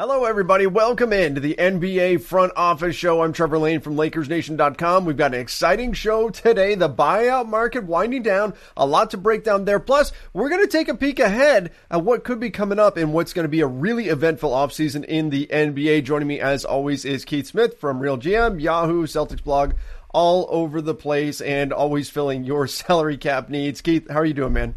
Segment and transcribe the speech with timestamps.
[0.00, 0.64] Hello, everybody.
[0.64, 3.20] Welcome in to the NBA Front Office Show.
[3.20, 5.04] I'm Trevor Lane from LakersNation.com.
[5.04, 6.76] We've got an exciting show today.
[6.76, 9.80] The buyout market winding down, a lot to break down there.
[9.80, 13.12] Plus, we're going to take a peek ahead at what could be coming up and
[13.12, 16.04] what's going to be a really eventful offseason in the NBA.
[16.04, 19.74] Joining me, as always, is Keith Smith from Real GM, Yahoo, Celtics blog,
[20.10, 23.80] all over the place, and always filling your salary cap needs.
[23.80, 24.76] Keith, how are you doing, man?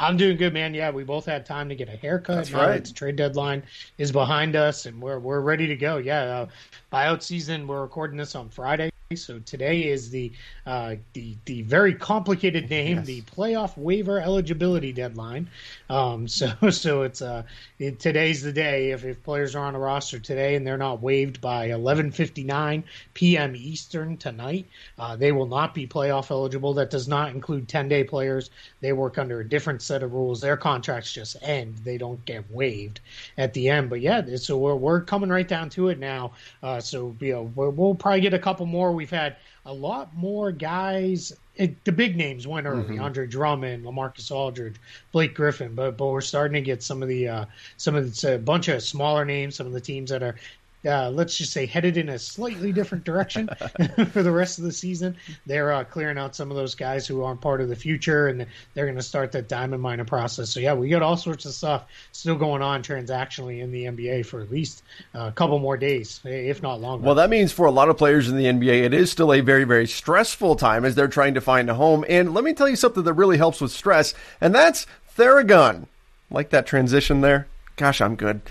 [0.00, 0.72] I'm doing good, man.
[0.72, 2.36] Yeah, we both had time to get a haircut.
[2.36, 2.82] That's now right.
[2.82, 3.62] the trade deadline
[3.98, 5.98] is behind us, and we're we're ready to go.
[5.98, 6.46] Yeah, uh,
[6.90, 7.66] buyout season.
[7.66, 8.90] We're recording this on Friday.
[9.16, 10.30] So today is the
[10.66, 13.06] uh, the the very complicated name, yes.
[13.06, 15.50] the playoff waiver eligibility deadline.
[15.88, 17.42] Um, so so it's uh
[17.80, 18.92] it, today's the day.
[18.92, 23.56] If, if players are on a roster today and they're not waived by 11:59 p.m.
[23.56, 26.72] Eastern tonight, uh, they will not be playoff eligible.
[26.74, 28.50] That does not include 10 day players.
[28.80, 30.40] They work under a different set of rules.
[30.40, 31.78] Their contracts just end.
[31.78, 33.00] They don't get waived
[33.36, 33.90] at the end.
[33.90, 36.30] But yeah, so we're we're coming right down to it now.
[36.62, 40.52] Uh, so you know we'll probably get a couple more we've had a lot more
[40.52, 41.32] guys.
[41.56, 43.00] It, the big names went early: mm-hmm.
[43.00, 44.76] Andre Drummond, LaMarcus Aldridge,
[45.10, 45.74] Blake Griffin.
[45.74, 47.44] But but we're starting to get some of the uh,
[47.78, 49.56] some of the, a bunch of smaller names.
[49.56, 50.36] Some of the teams that are
[50.86, 53.48] uh, let's just say headed in a slightly different direction
[54.12, 55.16] for the rest of the season.
[55.46, 58.46] They're uh, clearing out some of those guys who aren't part of the future, and
[58.74, 60.50] they're going to start that diamond miner process.
[60.50, 64.26] So yeah, we got all sorts of stuff still going on transactionally in the NBA
[64.26, 64.82] for at least
[65.14, 67.04] uh, a couple more days, if not longer.
[67.04, 69.40] Well, that means for a lot of players in the NBA, it is still a
[69.40, 72.04] very very stressful time as they're trying to find a home.
[72.08, 74.86] And let me tell you something that really helps with stress, and that's
[75.16, 75.86] Theragun.
[76.30, 77.48] Like that transition there.
[77.76, 78.42] Gosh, I'm good.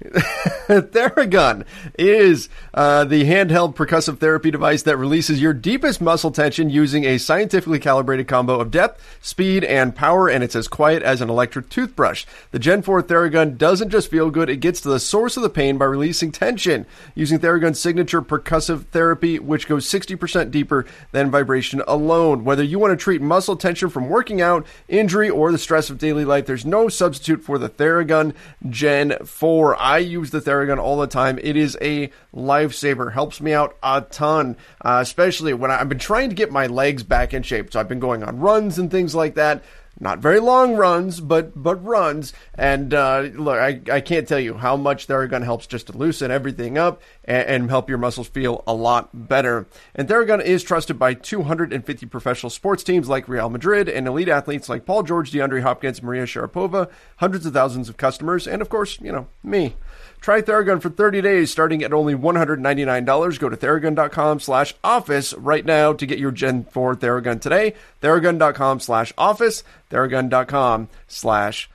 [0.00, 1.66] Theragun
[1.98, 7.18] is uh, the handheld percussive therapy device that releases your deepest muscle tension using a
[7.18, 11.68] scientifically calibrated combo of depth, speed, and power, and it's as quiet as an electric
[11.68, 12.24] toothbrush.
[12.50, 15.50] The Gen 4 Theragun doesn't just feel good, it gets to the source of the
[15.50, 21.82] pain by releasing tension using Theragun's signature percussive therapy, which goes 60% deeper than vibration
[21.86, 22.44] alone.
[22.44, 25.98] Whether you want to treat muscle tension from working out, injury, or the stress of
[25.98, 28.34] daily life, there's no substitute for the Theragun
[28.70, 29.89] Gen 4.
[29.90, 31.40] I use the Theragun all the time.
[31.42, 33.12] It is a lifesaver.
[33.12, 36.68] Helps me out a ton, uh, especially when I, I've been trying to get my
[36.68, 37.72] legs back in shape.
[37.72, 39.64] So I've been going on runs and things like that
[40.00, 42.32] not very long runs, but but runs.
[42.54, 46.30] And uh, look, I, I can't tell you how much Theragun helps just to loosen
[46.30, 49.66] everything up and, and, help your muscles feel a lot better.
[49.94, 54.68] And Theragun is trusted by 250 professional sports teams like Real Madrid and elite athletes
[54.68, 58.98] like Paul George, DeAndre Hopkins, Maria Sharapova, hundreds of thousands of customers, and of course,
[59.00, 59.76] you know, me.
[60.20, 63.38] Try Theragun for 30 days starting at only $199.
[63.38, 67.74] Go to theragun.com slash office right now to get your Gen 4 Theragun today.
[68.02, 69.64] Theragun.com slash office.
[69.90, 71.70] Theragun.com slash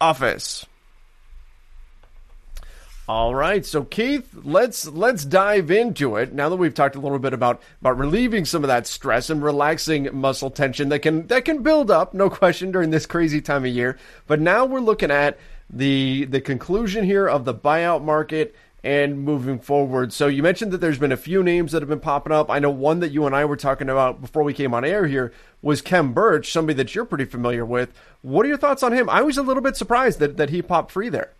[0.00, 0.64] office.
[3.08, 6.34] All right, so Keith, let's let's dive into it.
[6.34, 9.42] Now that we've talked a little bit about about relieving some of that stress and
[9.42, 13.64] relaxing muscle tension that can that can build up, no question, during this crazy time
[13.64, 13.98] of year.
[14.26, 15.38] But now we're looking at
[15.70, 20.12] the the conclusion here of the buyout market and moving forward.
[20.12, 22.50] So you mentioned that there's been a few names that have been popping up.
[22.50, 25.06] I know one that you and I were talking about before we came on air
[25.06, 27.92] here was Khem Birch, somebody that you're pretty familiar with.
[28.22, 29.10] What are your thoughts on him?
[29.10, 31.32] I was a little bit surprised that, that he popped free there.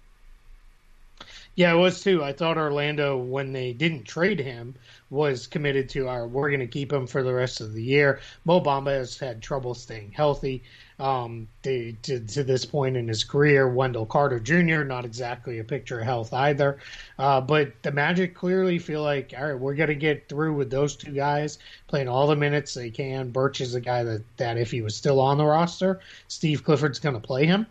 [1.55, 2.23] Yeah, I was too.
[2.23, 4.75] I thought Orlando, when they didn't trade him,
[5.11, 8.21] was committed to our we're going to keep him for the rest of the year.
[8.45, 10.63] Mo Bamba has had trouble staying healthy
[10.99, 13.69] um, to, to, to, this point in his career.
[13.69, 16.79] Wendell Carter Jr., not exactly a picture of health either.
[17.19, 20.71] Uh, but the Magic clearly feel like, all right, we're going to get through with
[20.71, 23.31] those two guys playing all the minutes they can.
[23.31, 26.99] Birch is a guy that, that if he was still on the roster, Steve Clifford's
[26.99, 27.67] going to play him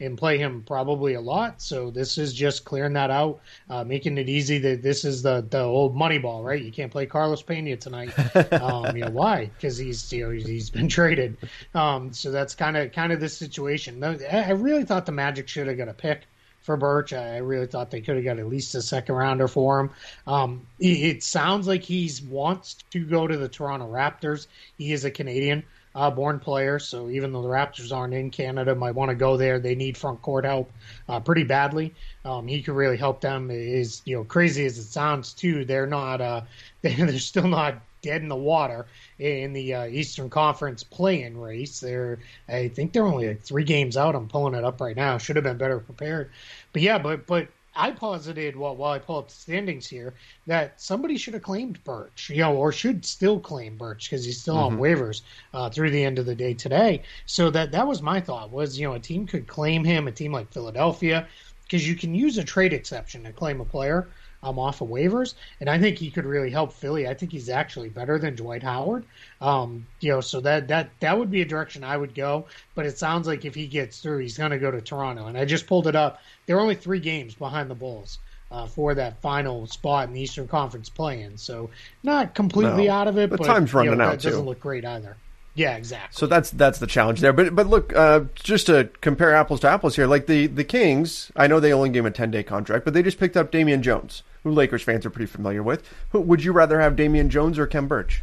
[0.00, 1.60] and play him probably a lot.
[1.60, 4.58] So this is just clearing that out, uh, making it easy.
[4.58, 6.62] That this is the the old money ball, right?
[6.62, 8.12] You can't play Carlos Pena tonight.
[8.58, 9.46] Um, you know why?
[9.46, 11.36] Because he's you know he's been traded.
[11.74, 14.02] Um, so that's kind of kind of the situation.
[14.02, 16.24] I really thought the Magic should have got a pick
[16.68, 17.12] for Birch.
[17.14, 19.90] I really thought they could have got at least a second rounder for him.
[20.26, 24.48] Um, it, sounds like he wants to go to the Toronto Raptors.
[24.76, 25.64] He is a Canadian
[25.98, 26.78] uh, born player.
[26.78, 29.58] So even though the Raptors aren't in Canada, might want to go there.
[29.58, 30.72] They need front court help
[31.08, 31.92] uh, pretty badly.
[32.24, 33.50] Um, he could really help them.
[33.50, 35.64] Is you know crazy as it sounds too.
[35.64, 36.20] They're not.
[36.20, 36.42] Uh,
[36.82, 38.86] they're still not dead in the water
[39.18, 41.80] in the uh, Eastern Conference play-in race.
[41.80, 44.14] They're, I think they're only like three games out.
[44.14, 45.18] I'm pulling it up right now.
[45.18, 46.30] Should have been better prepared,
[46.72, 47.48] but yeah, but but
[47.78, 50.14] I posited while while I pull up the standings here
[50.48, 54.40] that somebody should have claimed Birch, you know, or should still claim Birch because he's
[54.40, 54.74] still mm-hmm.
[54.74, 55.22] on waivers
[55.54, 57.02] uh, through the end of the day today.
[57.26, 60.12] So that that was my thought was you know a team could claim him, a
[60.12, 61.28] team like Philadelphia
[61.62, 64.08] because you can use a trade exception to claim a player
[64.42, 67.08] um, off of waivers, and I think he could really help Philly.
[67.08, 69.04] I think he's actually better than Dwight Howard.
[69.40, 72.46] Um, you know, so that that that would be a direction I would go.
[72.74, 75.26] But it sounds like if he gets through, he's going to go to Toronto.
[75.26, 76.20] And I just pulled it up.
[76.46, 78.18] They're only three games behind the Bulls.
[78.50, 81.68] Uh, for that final spot in the Eastern Conference play-in, so
[82.02, 82.94] not completely No.
[82.94, 85.18] out of it, But time's running you know, out, That doesn't look great either.
[85.54, 86.16] Yeah, exactly.
[86.16, 87.34] So that's that's the challenge there.
[87.34, 91.32] But but look, uh, just to compare apples to apples here, like the the Kings,
[91.36, 93.50] I know they only gave him a ten day contract, but they just picked up
[93.50, 95.88] Damian Jones, who Lakers fans are pretty familiar with.
[96.10, 98.22] Who, would you rather have Damian Jones or Khem Birch?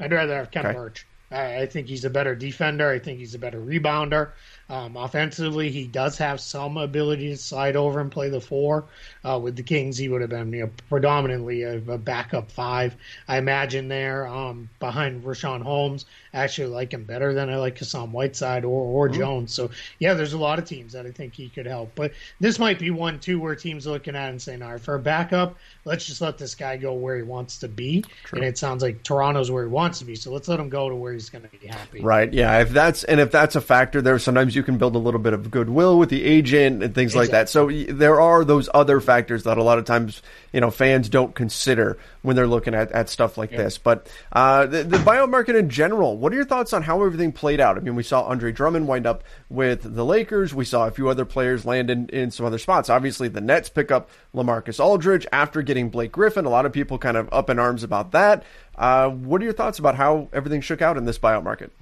[0.00, 0.74] I'd rather have Khem Okay.
[0.76, 1.06] Birch.
[1.30, 2.90] I, I think he's a better defender.
[2.90, 4.30] I think he's a better rebounder.
[4.72, 8.86] Um, offensively, he does have some ability to slide over and play the four.
[9.22, 12.96] Uh, with the Kings, he would have been you know, predominantly a, a backup five,
[13.28, 16.06] I imagine, there um, behind Richaun Holmes.
[16.32, 19.52] I actually like him better than I like Hassan Whiteside or, or Jones.
[19.52, 21.92] So, yeah, there's a lot of teams that I think he could help.
[21.94, 24.80] But this might be one, too, where teams are looking at and saying, all right,
[24.80, 28.06] for a backup, let's just let this guy go where he wants to be.
[28.32, 30.16] And it sounds like Toronto's where he wants to be.
[30.16, 32.00] So let's let him go to where he's going to be happy.
[32.00, 32.32] Right.
[32.32, 32.60] Yeah.
[32.60, 35.32] If that's and if that's a factor, there sometimes you can build a little bit
[35.32, 37.48] of goodwill with the agent and things like that.
[37.48, 40.22] So there are those other factors that a lot of times
[40.52, 43.78] you know fans don't consider when they're looking at, at stuff like this.
[43.78, 47.32] But uh, the, the buyout market in general, what are your thoughts on how everything
[47.32, 47.76] played out?
[47.76, 50.54] I mean, we saw Andre Drummond wind up with the Lakers.
[50.54, 52.90] We saw a few other players land in, in some other spots.
[52.90, 56.44] Obviously, the Nets pick up Lamarcus Aldridge after getting Blake Griffin.
[56.44, 58.44] A lot of people kind of up in arms about that.
[58.76, 61.72] Uh, what are your thoughts about how everything shook out in this buyout market?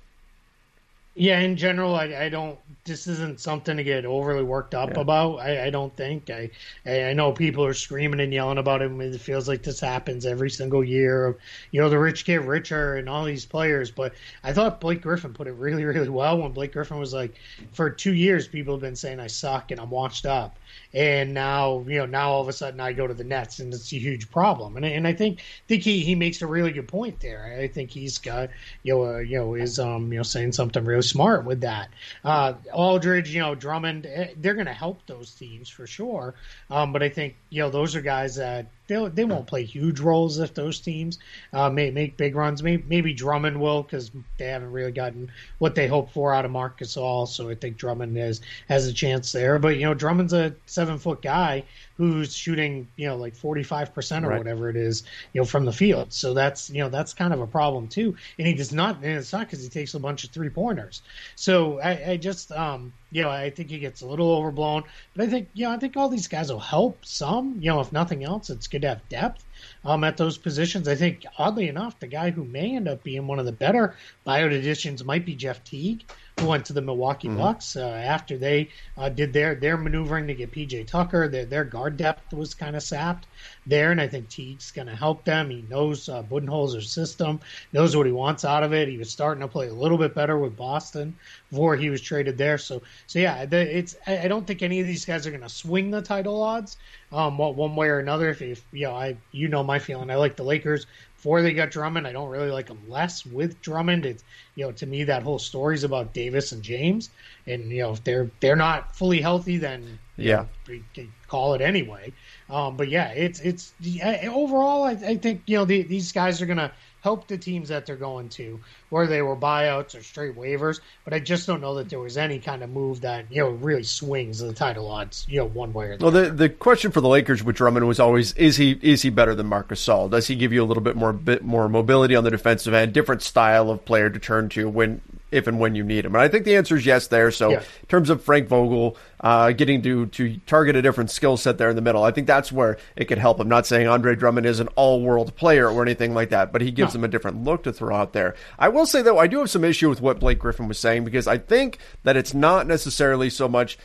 [1.17, 2.57] Yeah, in general, I, I don't.
[2.85, 5.37] This isn't something to get overly worked up about.
[5.37, 6.31] I, I don't think.
[6.31, 6.51] I
[6.87, 8.93] I know people are screaming and yelling about it.
[8.93, 11.37] It feels like this happens every single year.
[11.73, 13.91] You know, the rich get richer and all these players.
[13.91, 14.15] But
[14.45, 17.35] I thought Blake Griffin put it really, really well when Blake Griffin was like,
[17.73, 20.59] for two years, people have been saying I suck and I'm washed up.
[20.93, 23.73] And now, you know, now all of a sudden I go to the Nets and
[23.73, 24.77] it's a huge problem.
[24.77, 27.57] And, and I think think he, he makes a really good point there.
[27.61, 28.51] I think he's got
[28.83, 31.91] you know uh, you know is um you know saying something really smart with that.
[32.25, 36.35] Uh, Aldridge, you know, Drummond, eh, they're going to help those teams for sure.
[36.71, 40.01] Um, but I think you know those are guys that they they won't play huge
[40.01, 41.19] roles if those teams
[41.53, 42.63] uh, may make big runs.
[42.63, 46.51] Maybe, maybe Drummond will because they haven't really gotten what they hoped for out of
[46.51, 47.29] Marc Gasol.
[47.29, 49.59] So I think Drummond has has a chance there.
[49.61, 51.65] But you know, Drummond's a seven foot guy
[52.01, 54.35] who's shooting you know like forty five percent or Right.
[54.35, 56.13] whatever it is you know from the field.
[56.13, 58.17] So that's you know that's kind of a problem too.
[58.39, 61.03] And he does not, and it's not because he takes a bunch of three pointers.
[61.37, 64.85] So I, I just um you know I think he gets a little overblown.
[65.15, 67.57] But I think you know I think all these guys will help some.
[67.61, 69.45] You know if nothing else, it's good to have depth
[69.85, 70.89] um, at those positions.
[70.89, 73.97] I think oddly enough, the guy who may end up being one of the better
[74.27, 76.05] buyout additions might be Jeff Teague,
[76.39, 80.35] who went to the Milwaukee Bucks uh, after they uh, did their their maneuvering to
[80.35, 81.29] get PJ Tucker.
[81.29, 83.27] Their their guard depth was kind of sapped
[83.67, 85.51] there, and I think Teague's going to help them.
[85.51, 87.41] He knows uh, Budenholzer's system,
[87.73, 88.89] knows what he wants out of it.
[88.89, 91.15] He was starting to play a little bit better with Boston
[91.51, 92.59] before he was traded there.
[92.59, 95.43] So so yeah, the, it's I I don't think any of these guys are going
[95.43, 96.77] to swing the title odds
[97.13, 98.31] um, one one way or another.
[98.31, 100.11] If, if you know, I you know my feeling.
[100.11, 100.87] I like the Lakers
[101.17, 102.07] before they got Drummond.
[102.07, 104.07] I don't really like them less with Drummond.
[104.07, 104.25] It's
[104.55, 107.11] you know to me that whole story's about Davis and James,
[107.47, 110.37] and you know if they're they're not fully healthy, then you Yeah.
[110.37, 112.15] know, we can call it anyway.
[112.49, 114.85] Um, but yeah, it's it's yeah, overall.
[114.85, 117.97] I, I think you know the, these guys are gonna help the teams that they're
[117.97, 120.81] going to, whether they were buyouts or straight waivers.
[121.05, 123.51] But I just don't know that there was any kind of move that you know
[123.51, 126.19] really swings the title odds, you know, one way or the other.
[126.21, 129.11] Well, the the question for the Lakers with Drummond was always is he is he
[129.11, 130.11] better than Marc Gasol?
[130.11, 132.93] Does he give you a little bit more bit more mobility on the defensive end,
[132.93, 136.15] different style of player to turn to when if and when you need him?
[136.15, 137.31] And I think the answer is yes there.
[137.31, 137.59] So Yeah.
[137.59, 141.71] in terms of Frank Vogel uh, getting to to target a different skill set there
[141.71, 143.39] in the middle, I think that's where it could help.
[143.39, 146.63] I'm not saying Andre Drummond is an all world player or anything like that, but
[146.63, 148.35] he gives him a different look to throw out there.
[148.59, 151.05] I will say though, I do have some issue with what Blake Griffin was saying
[151.05, 153.79] because I think that it's not necessarily so much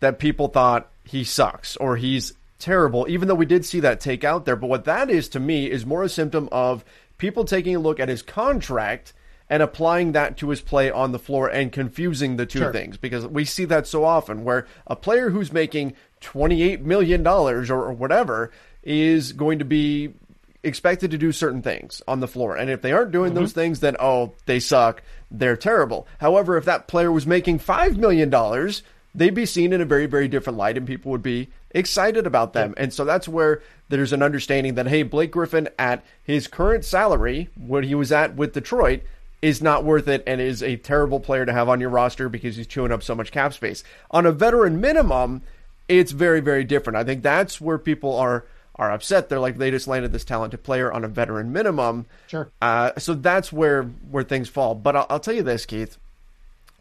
[0.00, 4.24] that people thought he sucks or he's terrible, even though we did see that take
[4.24, 4.56] out there.
[4.56, 6.84] But what that is to me is more a symptom of
[7.18, 9.12] people taking a look at his contract
[9.48, 12.72] and applying that to his play on the floor and confusing the two Sure.
[12.72, 17.64] things because we see that so often where a player who's making $28 million or,
[17.70, 18.52] or whatever
[18.84, 20.14] is going to be
[20.62, 22.56] expected to do certain things on the floor.
[22.56, 23.60] And if they aren't doing those mm-hmm.
[23.60, 25.02] things, then, oh, they suck.
[25.30, 26.06] They're terrible.
[26.18, 28.30] However, if that player was making $5 million,
[29.14, 32.52] they'd be seen in a very, very different light and people would be excited about
[32.52, 32.74] them.
[32.76, 37.48] And so that's where there's an understanding that, hey, Blake Griffin at his current salary,
[37.56, 39.02] what he was at with Detroit,
[39.42, 42.56] is not worth it and is a terrible player to have on your roster because
[42.56, 43.82] he's chewing up so much cap space.
[44.10, 45.42] On a veteran minimum,
[45.88, 46.96] it's very very different.
[46.98, 48.44] I think that's where people are
[48.80, 49.28] are upset.
[49.28, 52.06] They're like they just landed this talented player on a veteran minimum.
[52.26, 52.50] Sure.
[52.62, 54.74] Uh, so that's where where things fall.
[54.74, 55.98] But I'll, I'll tell you this, Keith.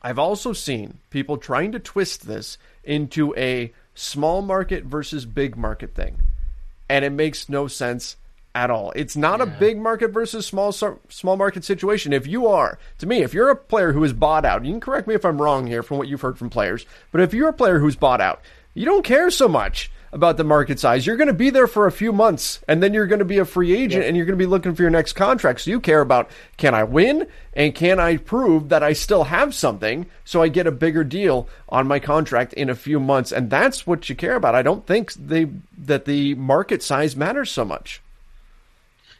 [0.01, 5.93] I've also seen people trying to twist this into a small market versus big market
[5.93, 6.19] thing,
[6.87, 8.15] and it makes no sense
[8.55, 8.93] at all.
[8.95, 9.53] It's not yeah.
[9.53, 12.13] a big market versus small small market situation.
[12.13, 14.79] If you are, to me, if you're a player who is bought out, you can
[14.79, 17.49] correct me if I'm wrong here from what you've heard from players, but if you're
[17.49, 18.41] a player who's bought out,
[18.73, 21.05] you don't care so much about the market size.
[21.05, 23.37] You're going to be there for a few months and then you're going to be
[23.37, 25.61] a free agent and you're going to be looking for your next contract.
[25.61, 29.53] So you care about can I win and can I prove that I still have
[29.53, 33.31] something so I get a bigger deal on my contract in a few months.
[33.31, 34.55] And that's what you care about.
[34.55, 35.47] I don't think they
[35.77, 38.01] that the market size matters so much.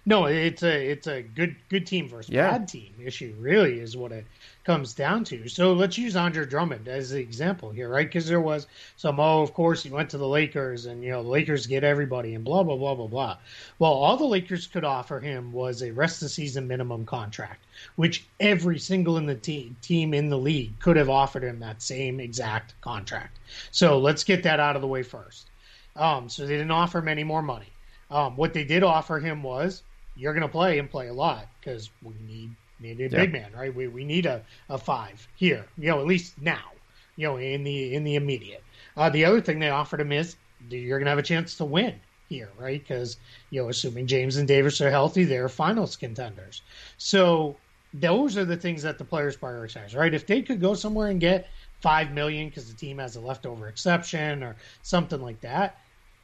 [0.05, 2.51] No, it's a it's a good good team versus yeah.
[2.51, 3.35] bad team issue.
[3.37, 4.25] Really, is what it
[4.69, 5.49] comes down to.
[5.49, 8.05] So let's use Andre Drummond as the example here, right?
[8.05, 11.23] Because there was some, oh, of course, he went to the Lakers, and you know
[11.23, 13.37] the Lakers get everybody, and blah blah blah blah blah.
[13.79, 17.65] Well, all the Lakers could offer him was a rest of the season minimum contract,
[17.95, 21.81] which every single in the te- team in the league could have offered him that
[21.81, 23.39] same exact contract.
[23.71, 25.49] So let's get that out of the way first.
[25.95, 27.73] Um, so they didn't offer him any more money.
[28.11, 29.81] Um, what they did offer him was
[30.15, 33.09] you're going to play and play a lot because we need need a yeah.
[33.09, 33.73] big man, right?
[33.73, 36.71] We we need a, a five here, you know, at least now,
[37.15, 38.63] you know, in the in the immediate.
[38.97, 40.35] Uh, the other thing they offered him is
[40.69, 41.95] you're going to have a chance to win
[42.27, 42.81] here, right?
[42.81, 43.17] Because
[43.49, 46.61] you know, assuming James and Davis are healthy, they're finals contenders.
[46.97, 47.57] So
[47.93, 50.13] those are the things that the players prioritize, right?
[50.13, 51.47] If they could go somewhere and get
[51.81, 55.79] five million because the team has a leftover exception or something like that,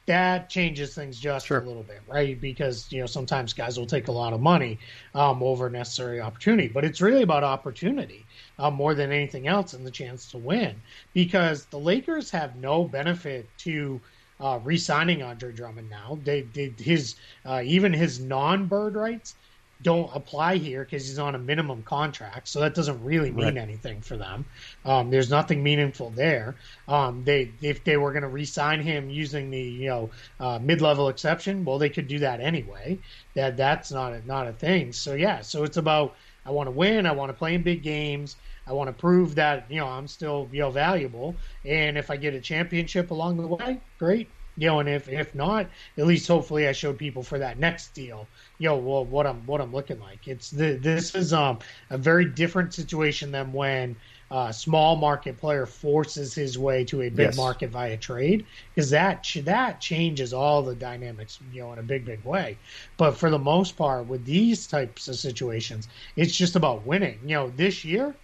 [0.06, 1.60] that changes things just sure.
[1.60, 2.40] a little bit, right?
[2.40, 4.78] Because you know sometimes guys will take a lot of money
[5.14, 8.24] um, over necessary opportunity, but it's really about opportunity
[8.58, 10.80] uh, more than anything else and the chance to win.
[11.12, 14.00] Because the Lakers have no benefit to
[14.40, 16.18] uh, re-signing Andre Drummond now.
[16.22, 19.34] They did his uh, even his non-bird rights
[19.82, 22.48] don't apply here because he's on a minimum contract.
[22.48, 23.56] So that doesn't really mean right.
[23.56, 24.46] anything for them.
[24.84, 26.56] Um, there's nothing meaningful there.
[26.88, 31.08] Um, they if they were going to re-sign him using the you know uh, mid-level
[31.08, 32.98] exception, well, they could do that anyway.
[33.34, 34.92] That that's not a, not a thing.
[34.92, 37.06] So yeah, so it's about I want to win.
[37.06, 38.36] I want to play in big games.
[38.66, 41.36] I want to prove that you know I'm still you know valuable.
[41.64, 44.28] And if I get a championship along the way, great.
[44.58, 45.66] You know, and if if not,
[45.98, 48.26] at least hopefully I showed people for that next deal
[48.58, 50.26] yo, well, what I'm what I'm looking like.
[50.28, 51.58] It's the, this is um
[51.90, 53.96] a very different situation than when
[54.30, 57.36] a small market player forces his way to a big yes.
[57.36, 58.44] market via trade
[58.74, 62.58] because that that changes all the dynamics, you know, in a big big way.
[62.96, 67.18] But for the most part, with these types of situations, it's just about winning.
[67.22, 68.14] You know, this year,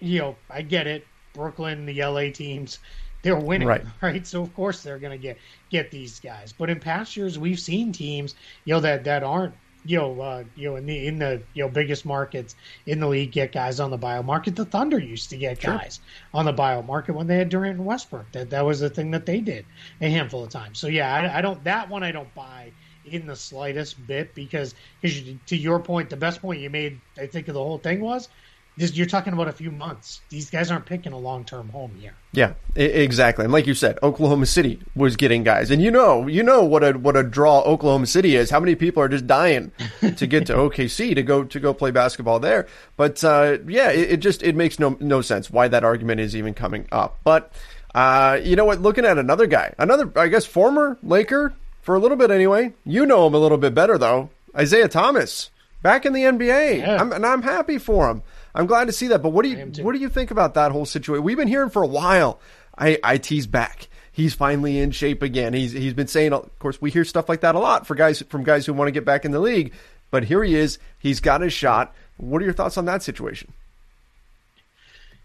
[0.00, 1.06] you know, I get it.
[1.32, 2.78] Brooklyn, the LA teams,
[3.26, 3.84] they're winning, right?
[4.00, 4.26] right?
[4.26, 6.52] So of course they're going to get get these guys.
[6.52, 9.54] But in past years, we've seen teams, you know, that that aren't
[9.84, 12.54] you know, uh, you know, in the in the you know biggest markets
[12.86, 14.56] in the league, get guys on the buyout market.
[14.56, 15.76] The Thunder used to get sure.
[15.76, 16.00] guys
[16.34, 18.30] on the buyout market when they had Durant and Westbrook.
[18.32, 19.64] That that was the thing that they did
[20.00, 20.78] a handful of times.
[20.78, 22.70] So yeah, I, I don't that one I don't buy
[23.04, 27.26] in the slightest bit because because to your point, the best point you made, I
[27.26, 28.28] think, of the whole thing was
[28.76, 30.20] this, you're talking about a few months.
[30.28, 32.12] These guys aren't picking a long term home here.
[32.32, 33.44] Yeah, exactly.
[33.44, 36.84] And like you said, Oklahoma City was getting guys, and you know, you know what
[36.84, 38.50] a what a draw Oklahoma City is.
[38.50, 39.72] How many people are just dying
[40.16, 42.66] to get to OKC to go to go play basketball there?
[42.98, 46.36] But uh, yeah, it, it, just it makes no no sense why that argument is
[46.36, 47.18] even coming up.
[47.24, 47.52] But
[47.94, 48.82] uh, you know what?
[48.82, 52.74] Looking at another guy, another I guess former Laker for a little bit anyway.
[52.84, 55.50] You know him a little bit better though, Isaiah Thomas
[55.82, 57.00] back in the NBA, yeah.
[57.00, 58.22] I'm, and I'm happy for him.
[58.56, 59.22] I'm glad to see that.
[59.22, 61.22] But what do you what do you think about that whole situation?
[61.22, 62.40] We've been hearing for a while.
[62.76, 63.88] I IT's back.
[64.10, 65.52] He's finally in shape again.
[65.52, 66.32] He's he's been saying.
[66.32, 68.88] Of course, we hear stuff like that a lot for guys from guys who want
[68.88, 69.74] to get back in the league.
[70.10, 70.78] But here he is.
[70.98, 71.94] He's got his shot.
[72.16, 73.52] What are your thoughts on that situation?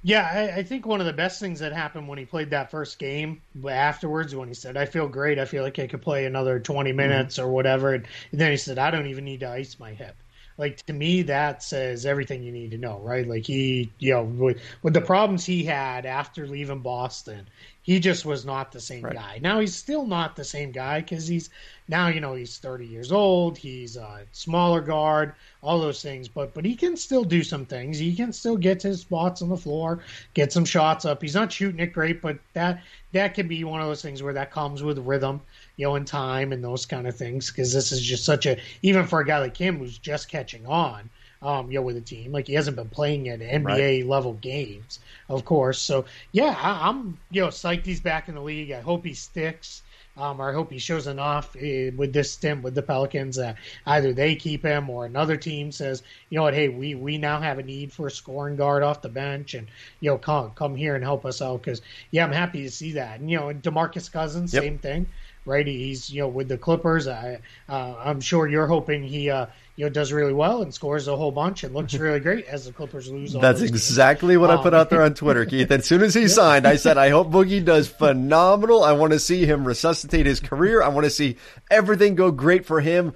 [0.04, 2.72] Yeah, I, I, think one of the best things that happened when he played that
[2.72, 5.40] first game afterwards, when he said, "I feel great.
[5.40, 6.98] I feel like I could play another 20 mm-hmm.
[6.98, 7.48] minutes mm-hmm.
[7.48, 10.16] or whatever," and then he said, "I don't even need to ice my hip."
[10.62, 13.28] Like to me that says everything you need to know right?
[13.28, 17.48] Like he you know with, with the problems he had after leaving boston
[17.84, 19.16] he just was not the same right.
[19.16, 19.40] guy.
[19.42, 21.50] Now he's still not the same guy because he's
[21.88, 26.54] now you know he's 30 years old he's a smaller guard all those things but
[26.54, 27.98] but he can still do some things.
[27.98, 30.00] He can still get to his spots on the floor
[30.36, 31.22] get some shots up.
[31.22, 34.34] He's not shooting it great but that that can be one of those things where
[34.34, 35.42] that comes with rhythm
[35.78, 37.50] you know, in time and those kind of things.
[37.50, 40.66] Because this is just such a even for a guy like him who's just catching
[40.68, 41.10] on.
[41.42, 42.32] um, you know, with the team.
[42.32, 44.06] Like he hasn't been playing at NBA right.
[44.06, 45.80] level games, of course.
[45.80, 48.72] So yeah, I, am you know psyched he's back in the league.
[48.72, 49.84] I hope he sticks.
[50.18, 53.56] Um, or I hope he shows enough uh, with this stint with the Pelicans that
[53.86, 57.40] either they keep him or another team says, you know what, hey, we, we now
[57.40, 59.68] have a need for a scoring guard off the bench, and
[60.02, 62.92] you know, come come here and help us out because yeah, I'm happy to see
[62.92, 63.22] that.
[63.22, 64.64] And you know, Demarcus Cousins, yep.
[64.64, 65.08] same thing
[65.46, 65.66] right?
[65.66, 67.08] He's you know with the Clippers.
[67.08, 71.08] I uh, I'm sure you're hoping he uh, you know does really well and scores
[71.08, 73.34] a whole bunch and looks really great as the Clippers lose.
[73.34, 74.42] That's exactly games.
[74.42, 75.72] what um, I put out there on Twitter, Keith.
[75.72, 76.28] As soon as he yeah.
[76.28, 78.84] signed, I said I hope Boogie does phenomenal.
[78.84, 80.82] I want to see him resuscitate his career.
[80.84, 81.38] I want to see
[81.70, 83.14] everything go great for him.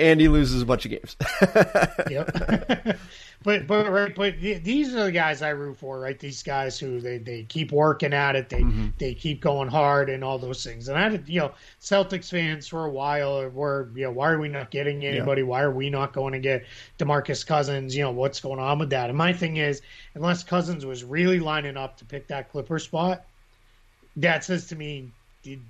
[0.00, 1.16] And he loses a bunch of games.
[2.08, 2.98] yep.
[3.44, 6.18] but but right, but these are the guys I root for, right?
[6.18, 8.88] These guys who they, they keep working at it, they mm-hmm.
[8.98, 10.88] they keep going hard and all those things.
[10.88, 14.48] And I, you know, Celtics fans for a while were, you know, why are we
[14.48, 15.42] not getting anybody?
[15.42, 15.46] Yeah.
[15.46, 16.66] Why are we not going to get
[16.98, 17.94] Demarcus Cousins?
[17.94, 19.08] You know, what's going on with that?
[19.08, 19.82] And my thing is,
[20.14, 23.24] unless Cousins was really lining up to pick that Clipper spot,
[24.16, 25.12] that says to me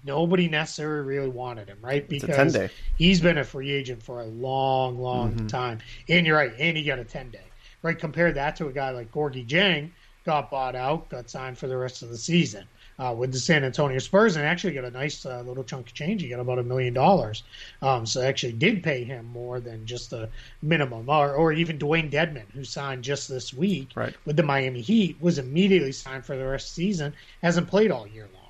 [0.05, 2.09] nobody necessarily really wanted him, right?
[2.09, 2.57] Because
[2.97, 5.47] he's been a free agent for a long, long mm-hmm.
[5.49, 5.81] time.
[6.09, 7.43] And you're right, and he got a ten day
[7.83, 7.99] right?
[7.99, 9.91] Compare that to a guy like Gorgui Dieng,
[10.25, 12.67] got bought out, got signed for the rest of the season
[12.99, 15.95] uh, with the San Antonio Spurs, and actually got a nice uh, little chunk of
[15.95, 16.21] change.
[16.21, 17.45] He got about a million dollars,
[17.81, 20.29] um, so actually did pay him more than just the
[20.61, 21.09] minimum.
[21.09, 24.15] Or, or even Dewayne Dedmon, who signed just this week right.
[24.25, 27.15] with the Miami Heat, was immediately signed for the rest of the season.
[27.43, 28.45] Hasn't played all year long.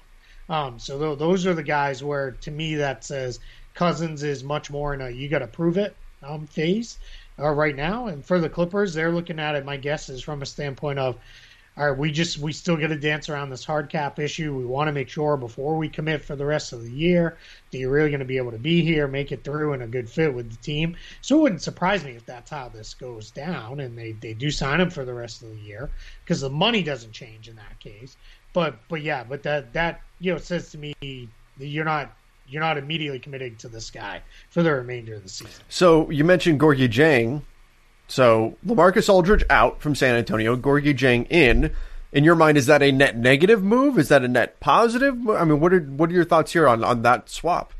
[0.50, 3.38] Um, so th- those are the guys where, to me, that says
[3.74, 6.98] Cousins is much more in a you got to prove it um, phase
[7.38, 8.06] uh, right now.
[8.06, 9.64] And for the Clippers, they're looking at it.
[9.64, 11.18] My guess is from a standpoint of,
[11.76, 14.52] all right, we just we still got to dance around this hard cap issue.
[14.52, 17.38] We want to make sure before we commit for the rest of the year
[17.70, 19.86] that you're really going to be able to be here, make it through, and a
[19.86, 20.96] good fit with the team.
[21.20, 24.50] So it wouldn't surprise me if that's how this goes down, and they they do
[24.50, 25.88] sign him for the rest of the year
[26.24, 28.16] because the money doesn't change in that case.
[28.52, 31.28] But but yeah, but that that you know says to me
[31.58, 32.12] you're not
[32.48, 35.62] you're not immediately committing to this guy for the remainder of the season.
[35.68, 37.42] So you mentioned Gorgui Dieng.
[38.08, 41.74] So Lamarcus Aldridge out from San Antonio, Gorgui Dieng in.
[42.10, 43.98] In your mind, is that a net negative move?
[43.98, 45.28] Is that a net positive?
[45.28, 47.74] I mean, what are what are your thoughts here on, on that swap?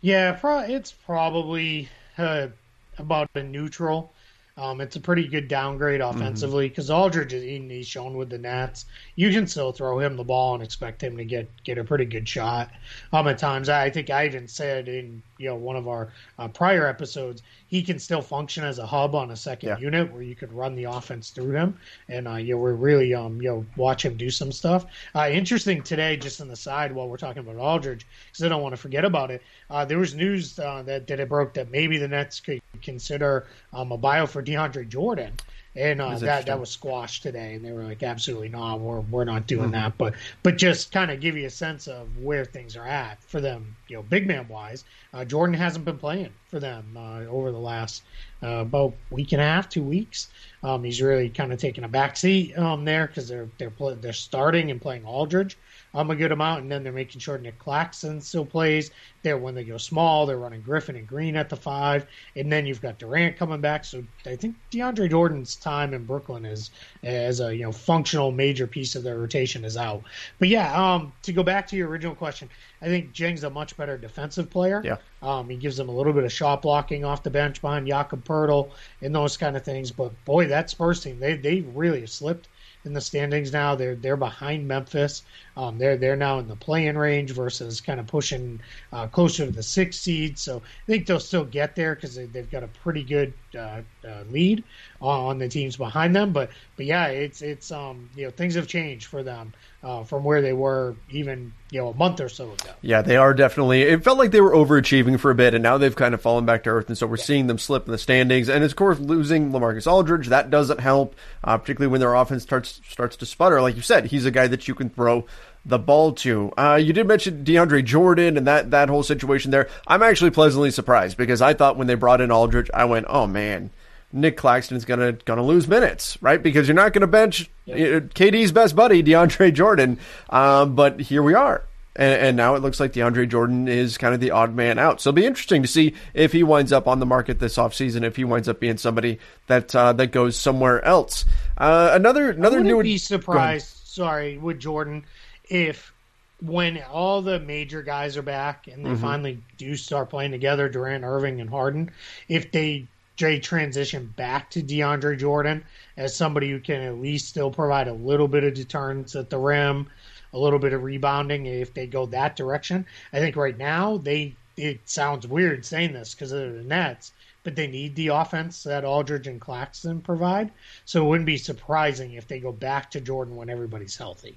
[0.00, 2.48] Yeah, it's probably uh,
[2.96, 4.12] about a neutral.
[4.58, 6.16] Um, it's a pretty good downgrade mm-hmm.
[6.16, 7.00] offensively because mm-hmm.
[7.00, 8.84] Aldridge he's shown with the Nets.
[9.16, 12.04] You can still throw him the ball and expect him to get get a pretty
[12.04, 12.70] good shot.
[13.12, 16.48] Um, at times, I think I even said in you know one of our uh,
[16.48, 19.78] prior episodes, he can still function as a hub on a second yeah.
[19.78, 21.74] unit where you could run the offense through him,
[22.06, 24.84] and uh, you know we're really um you know watch him do some stuff.
[25.14, 28.60] Uh, interesting today, just on the side while we're talking about Aldridge, because I don't
[28.60, 29.42] want to forget about it.
[29.70, 33.46] Uh, there was news uh, that that it broke that maybe the Nets could consider
[33.72, 35.32] um, a buyout for DeAndre Jordan
[35.74, 39.24] and uh, that that was squashed today, and they were like, "Absolutely not, we're we're
[39.24, 39.72] not doing mm-hmm.
[39.72, 43.22] that." But but just kind of give you a sense of where things are at
[43.22, 44.84] for them, you know, big man wise.
[45.12, 48.02] Uh, Jordan hasn't been playing for them uh, over the last
[48.42, 50.28] uh, about week and a half, two weeks.
[50.62, 54.70] Um, he's really kind of taken a backseat um, there because they're they're they're starting
[54.70, 55.58] and playing Aldridge
[55.94, 58.90] um, a good amount, and then they're making sure Nic Claxton still plays.
[59.22, 62.66] There, when they go small, they're running Griffin and Green at the five, and then
[62.66, 63.84] you've got Durant coming back.
[63.84, 66.70] So I think DeAndre Jordan's time in Brooklyn is
[67.02, 70.02] as a you know functional major piece of their rotation is out.
[70.38, 72.48] But yeah, um, to go back to your original question,
[72.82, 74.82] I think Dieng's a much better defensive player.
[74.84, 77.86] Yeah, um, he gives them a little bit of shot blocking off the bench behind
[77.86, 79.92] Jakob Poeltl and those kind of things.
[79.92, 82.48] But boy, that Spurs team they they really slipped
[82.84, 83.74] in the standings now.
[83.74, 85.22] They're they're behind Memphis.
[85.56, 88.60] Um, they're they're now in the play-in range versus kind of pushing
[88.92, 90.38] uh, closer to the sixth seed.
[90.38, 93.82] So I think they'll still get there because they, have got a pretty good uh,
[94.06, 94.64] uh, lead
[95.00, 96.32] on the teams behind them.
[96.32, 100.22] But but yeah, it's it's um you know things have changed for them uh, from
[100.22, 102.70] where they were even you know a month or so ago.
[102.82, 103.82] Yeah, they are definitely.
[103.82, 106.46] It felt like they were overachieving for a bit, and now they've kind of fallen
[106.46, 106.88] back to earth.
[106.88, 107.24] And so we're yeah.
[107.24, 108.48] seeing them slip in the standings.
[108.48, 112.80] And of course, losing Lamarcus Aldridge that doesn't help, uh, particularly when their offense starts
[112.88, 113.60] starts to sputter.
[113.60, 115.26] Like you said, he's a guy that you can throw
[115.64, 116.52] the ball to.
[116.56, 119.68] Uh, you did mention DeAndre Jordan and that that whole situation there.
[119.86, 123.26] I'm actually pleasantly surprised because I thought when they brought in Aldridge, I went, oh
[123.26, 123.70] man
[124.12, 126.42] Nic Claxton's gonna gonna lose minutes, right?
[126.42, 128.14] Because you're not gonna bench yep.
[128.14, 129.98] KD's best buddy DeAndre Jordan.
[130.30, 131.64] Um, but here we are.
[131.94, 135.02] And, and, now it looks like DeAndre Jordan is kind of the odd man out.
[135.02, 138.02] So it'll be interesting to see if he winds up on the market this offseason,
[138.02, 141.26] if he winds up being somebody that uh, that goes somewhere else.
[141.58, 142.82] Uh, another another I new.
[142.82, 143.76] Be surprised.
[143.84, 145.04] Sorry, with Jordan,
[145.50, 145.92] if
[146.40, 149.00] when all the major guys are back and they mm-hmm.
[149.00, 151.90] finally do start playing together, Durant, Irving, and Harden,
[152.26, 155.64] if they Jay transition back to DeAndre Jordan
[155.96, 159.38] as somebody who can at least still provide a little bit of deterrence at the
[159.38, 159.88] rim,
[160.32, 162.86] a little bit of rebounding if they go that direction.
[163.12, 167.56] I think right now they it sounds weird saying this because of the Nets, but
[167.56, 170.50] they need the offense that Aldridge and Claxton provide.
[170.84, 174.36] So it wouldn't be surprising if they go back to Jordan when everybody's healthy.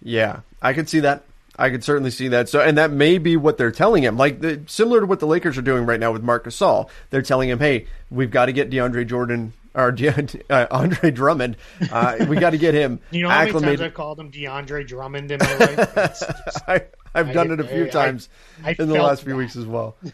[0.00, 1.24] Yeah, I could see that.
[1.58, 2.48] I could certainly see that.
[2.48, 5.26] So, and that may be what they're telling him, like the, similar to what the
[5.26, 6.88] Lakers are doing right now with Marc Gasol.
[7.10, 11.56] They're telling him, "Hey, we've got to get DeAndre Jordan or De- uh, Andre Drummond.
[11.90, 13.62] Uh, we got to get him you know how acclimated.
[13.62, 15.94] many times I've called him DeAndre Drummond in my life?
[15.94, 16.24] Just,
[16.68, 16.82] I,
[17.18, 18.28] have I- done it a few I- times
[18.64, 19.38] I in the last few that.
[19.38, 19.96] weeks as well.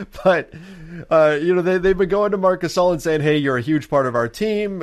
[0.24, 0.52] but
[1.10, 3.62] uh, you know they they've been going to Marc Gasol and saying, "Hey, you're a
[3.62, 4.82] huge part of our team.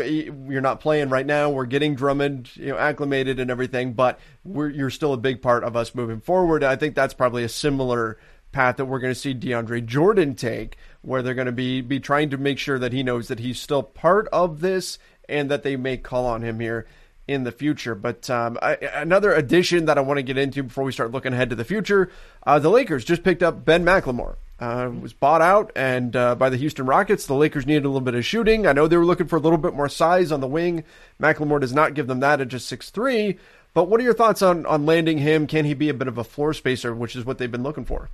[0.50, 1.50] You're not playing right now.
[1.50, 5.64] We're getting Drummond, you know, acclimated and everything, but we're, you're still a big part
[5.64, 8.20] of us moving forward." I think that's probably a similar
[8.52, 12.00] path that we're going to see DeAndre Jordan take, where they're going to be be
[12.00, 15.64] trying to make sure that he knows that he's still part of this and that
[15.64, 16.88] they may call on him here
[17.30, 17.96] in the future.
[17.96, 21.34] But um, I, another addition that I want to get into before we start looking
[21.34, 22.12] ahead to the future,
[22.46, 24.36] uh, the Lakers just picked up Ben McLemore.
[24.60, 27.26] Uh, was bought out and uh, by the Houston Rockets.
[27.26, 28.68] The Lakers needed a little bit of shooting.
[28.68, 30.84] I know they were looking for a little bit more size on the wing.
[31.22, 33.40] McLemore does not give them that at just six three.
[33.74, 35.48] But what are your thoughts on on landing him?
[35.48, 37.86] Can he be a bit of a floor spacer, which is what they've been looking
[37.86, 38.10] for?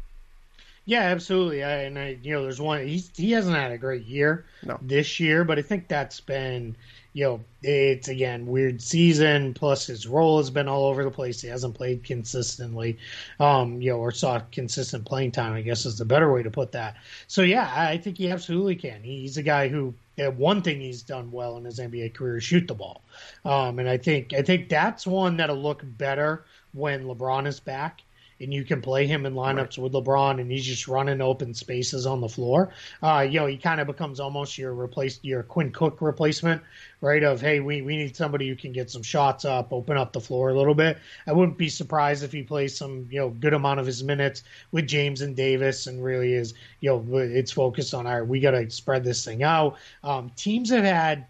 [0.85, 1.63] Yeah, absolutely.
[1.63, 2.85] I, and I, you know, there's one.
[2.85, 4.77] He's he hasn't had a great year No.
[4.83, 6.75] this year, but I think that's been,
[7.15, 9.53] you know, it's again weird season.
[9.53, 11.39] Plus, his role has been all over the place.
[11.41, 12.97] He hasn't played consistently,
[13.39, 15.53] um, you know, or saw consistent playing time.
[15.53, 16.97] I guess is the better way to put that.
[17.27, 19.01] So yeah, I think he absolutely can.
[19.01, 19.93] He's a guy who.
[20.35, 23.01] one thing he's done well in his NBA career is shoot the ball,
[23.45, 28.01] um, and I think I think that's one that'll look better when LeBron is back
[28.39, 32.05] and you can play him in lineups with LeBron, and he's just running open spaces
[32.05, 32.69] on the floor.
[33.01, 36.61] Uh, you know, he kind of becomes almost your replace your Quinn Cook replacement,
[37.01, 37.23] right?
[37.23, 40.21] Of hey, we we need somebody who can get some shots up, open up the
[40.21, 40.97] floor a little bit.
[41.27, 44.43] I wouldn't be surprised if he plays some you know good amount of his minutes
[44.71, 48.51] with James and Davis, and really is you know it's focused on right, we got
[48.51, 49.77] to spread this thing out.
[50.03, 51.27] Um, teams have had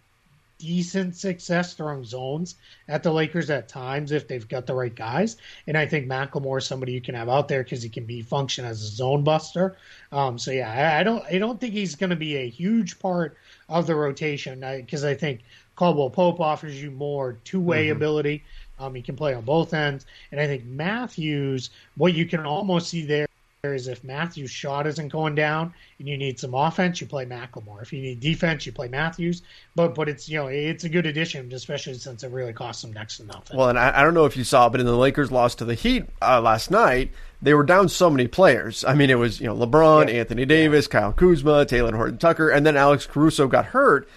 [0.58, 2.56] decent success throwing zones
[2.88, 5.38] at the Lakers at times if they've got the right guys.
[5.68, 8.22] And I think McLemore is somebody you can have out there because he can be
[8.22, 9.78] function as a zone buster.
[10.12, 13.00] Um, so yeah, I, I don't I don't think he's going to be a huge
[13.00, 13.38] part
[13.70, 15.42] of the rotation because I, think
[15.76, 18.44] Caldwell Pope offers you more two way ability.
[18.80, 21.70] Um, he can play on both ends, and I think Matthews.
[21.96, 23.28] What you can almost see there
[23.74, 27.82] is if Matthews' shot isn't going down and you need some offense, you play McLemore.
[27.82, 29.42] If you need defense, you play Matthews.
[29.76, 32.94] But but it's you know it's a good addition, especially since it really costs them
[32.94, 33.58] next to nothing.
[33.58, 35.66] Well, and I, I don't know if you saw, but in the Lakers loss to
[35.66, 38.84] the Heat uh, last night, they were down so many players.
[38.86, 40.20] I mean, it was you know LeBron, Yeah.
[40.20, 44.08] Anthony Davis, Kyle Kuzma, Talen Horton Tucker, and then Alex Caruso got hurt,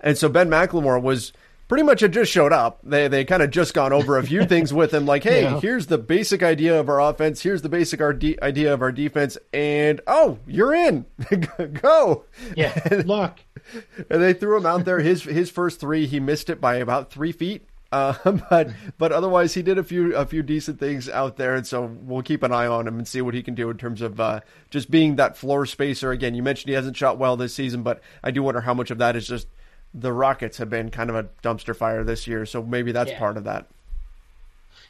[0.00, 1.32] and so Ben McLemore was
[1.68, 2.80] pretty much had just showed up.
[2.82, 5.60] They they kind of just gone over a few things with him, like, hey, Yeah.
[5.60, 8.90] here's the basic idea of our offense, here's the basic our de- idea of our
[8.92, 11.04] defense, and oh, you're in,
[11.82, 12.24] go.
[12.56, 13.34] yeah, look,
[14.10, 14.98] And they threw him out there.
[15.00, 17.66] His his first three, he missed it by about three feet.
[17.90, 18.12] Uh,
[18.50, 21.86] but but otherwise, he did a few a few decent things out there, and so
[22.02, 24.20] we'll keep an eye on him and see what he can do in terms of
[24.20, 26.10] uh, just being that floor spacer.
[26.12, 28.90] Again, you mentioned he hasn't shot well this season, but I do wonder how much
[28.90, 29.48] of that is just
[29.94, 33.18] the Rockets have been kind of a dumpster fire this year, so maybe that's Yeah.
[33.18, 33.66] part of that.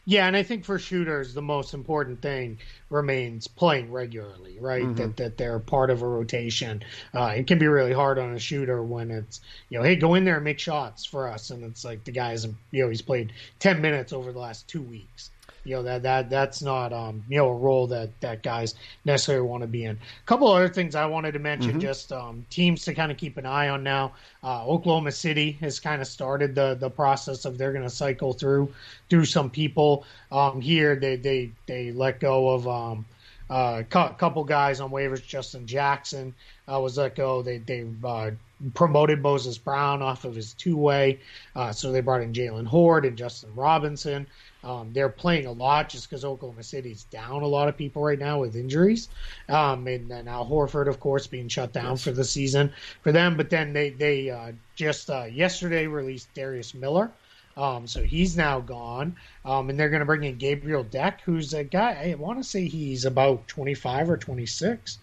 [0.05, 2.59] Yeah, and I think for shooters, the most important thing
[2.89, 4.83] remains playing regularly, right?
[4.83, 4.95] Mm-hmm.
[4.95, 6.83] That that they're part of a rotation.
[7.15, 10.15] Uh, it can be really hard on a shooter when it's you know, hey, go
[10.15, 13.03] in there and make shots for us, and it's like the guy's you know he's
[13.03, 15.31] played ten minutes over the last two weeks.
[15.69, 19.47] You know that that that's not um you know a role that that guys necessarily
[19.47, 19.97] want to be in.
[19.97, 23.37] A couple other things I wanted to mention, just um, teams to kind of keep
[23.37, 24.13] an eye on now.
[24.43, 28.33] Uh, Oklahoma City has kind of started the the process of they're going to cycle
[28.33, 28.73] through
[29.11, 30.05] through some people.
[30.33, 33.05] Um, here they they they let go of um,
[33.51, 35.25] a cou- couple guys on waivers.
[35.27, 36.35] Justin Jackson
[36.73, 37.43] uh, was let go.
[37.43, 38.31] They they uh,
[38.75, 41.21] promoted Moses Brown off of his two way,
[41.55, 44.27] uh, so they brought in Jaylen Hoard and Justin Robinson.
[44.65, 48.19] Um, they're playing a lot just because Oklahoma City's down a lot of people right
[48.19, 49.09] now with injuries,
[49.49, 53.37] um, and then Al Horford, of course, being shut down for the season for them.
[53.37, 57.11] But then they they uh, just uh, yesterday released Darius Miller.
[57.57, 61.55] Um, so he's now gone, um, and they're going to bring in Gabriel Deck, who's
[61.55, 62.13] a guy.
[62.13, 64.99] I want to say he's about 25 or 26.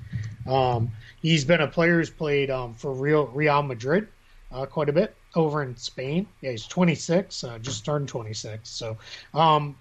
[0.48, 0.90] Um,
[1.22, 4.08] he's been a player who's played um, for Real Real Madrid
[4.52, 6.28] uh, quite a bit over in Spain.
[6.42, 8.68] Yeah, he's 26, uh, just turned 26.
[8.70, 8.98] So
[9.34, 9.76] um,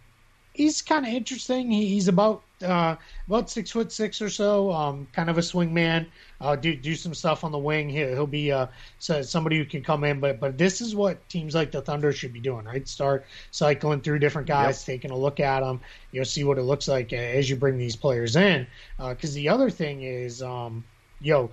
[0.55, 1.71] he's kind of interesting.
[1.71, 4.73] He, he's about uh, about six foot six or so.
[4.73, 6.07] Um, kind of a swing man.
[6.41, 7.89] Uh, do do some stuff on the wing.
[7.91, 10.21] He'll, he'll be uh, so somebody who can come in.
[10.21, 12.87] But but this is what teams like the Thunder should be doing, right?
[12.89, 14.87] Start cycling through different guys, yep.
[14.97, 15.81] taking a look at them.
[16.13, 18.67] You know, see what it looks like as you bring these players in.
[18.97, 20.85] Because uh, the other thing is, um,
[21.21, 21.51] yo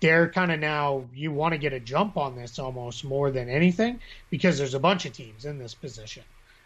[0.00, 3.48] they're kind of now you want to get a jump on this almost more than
[3.48, 6.22] anything because there's a bunch of teams in this position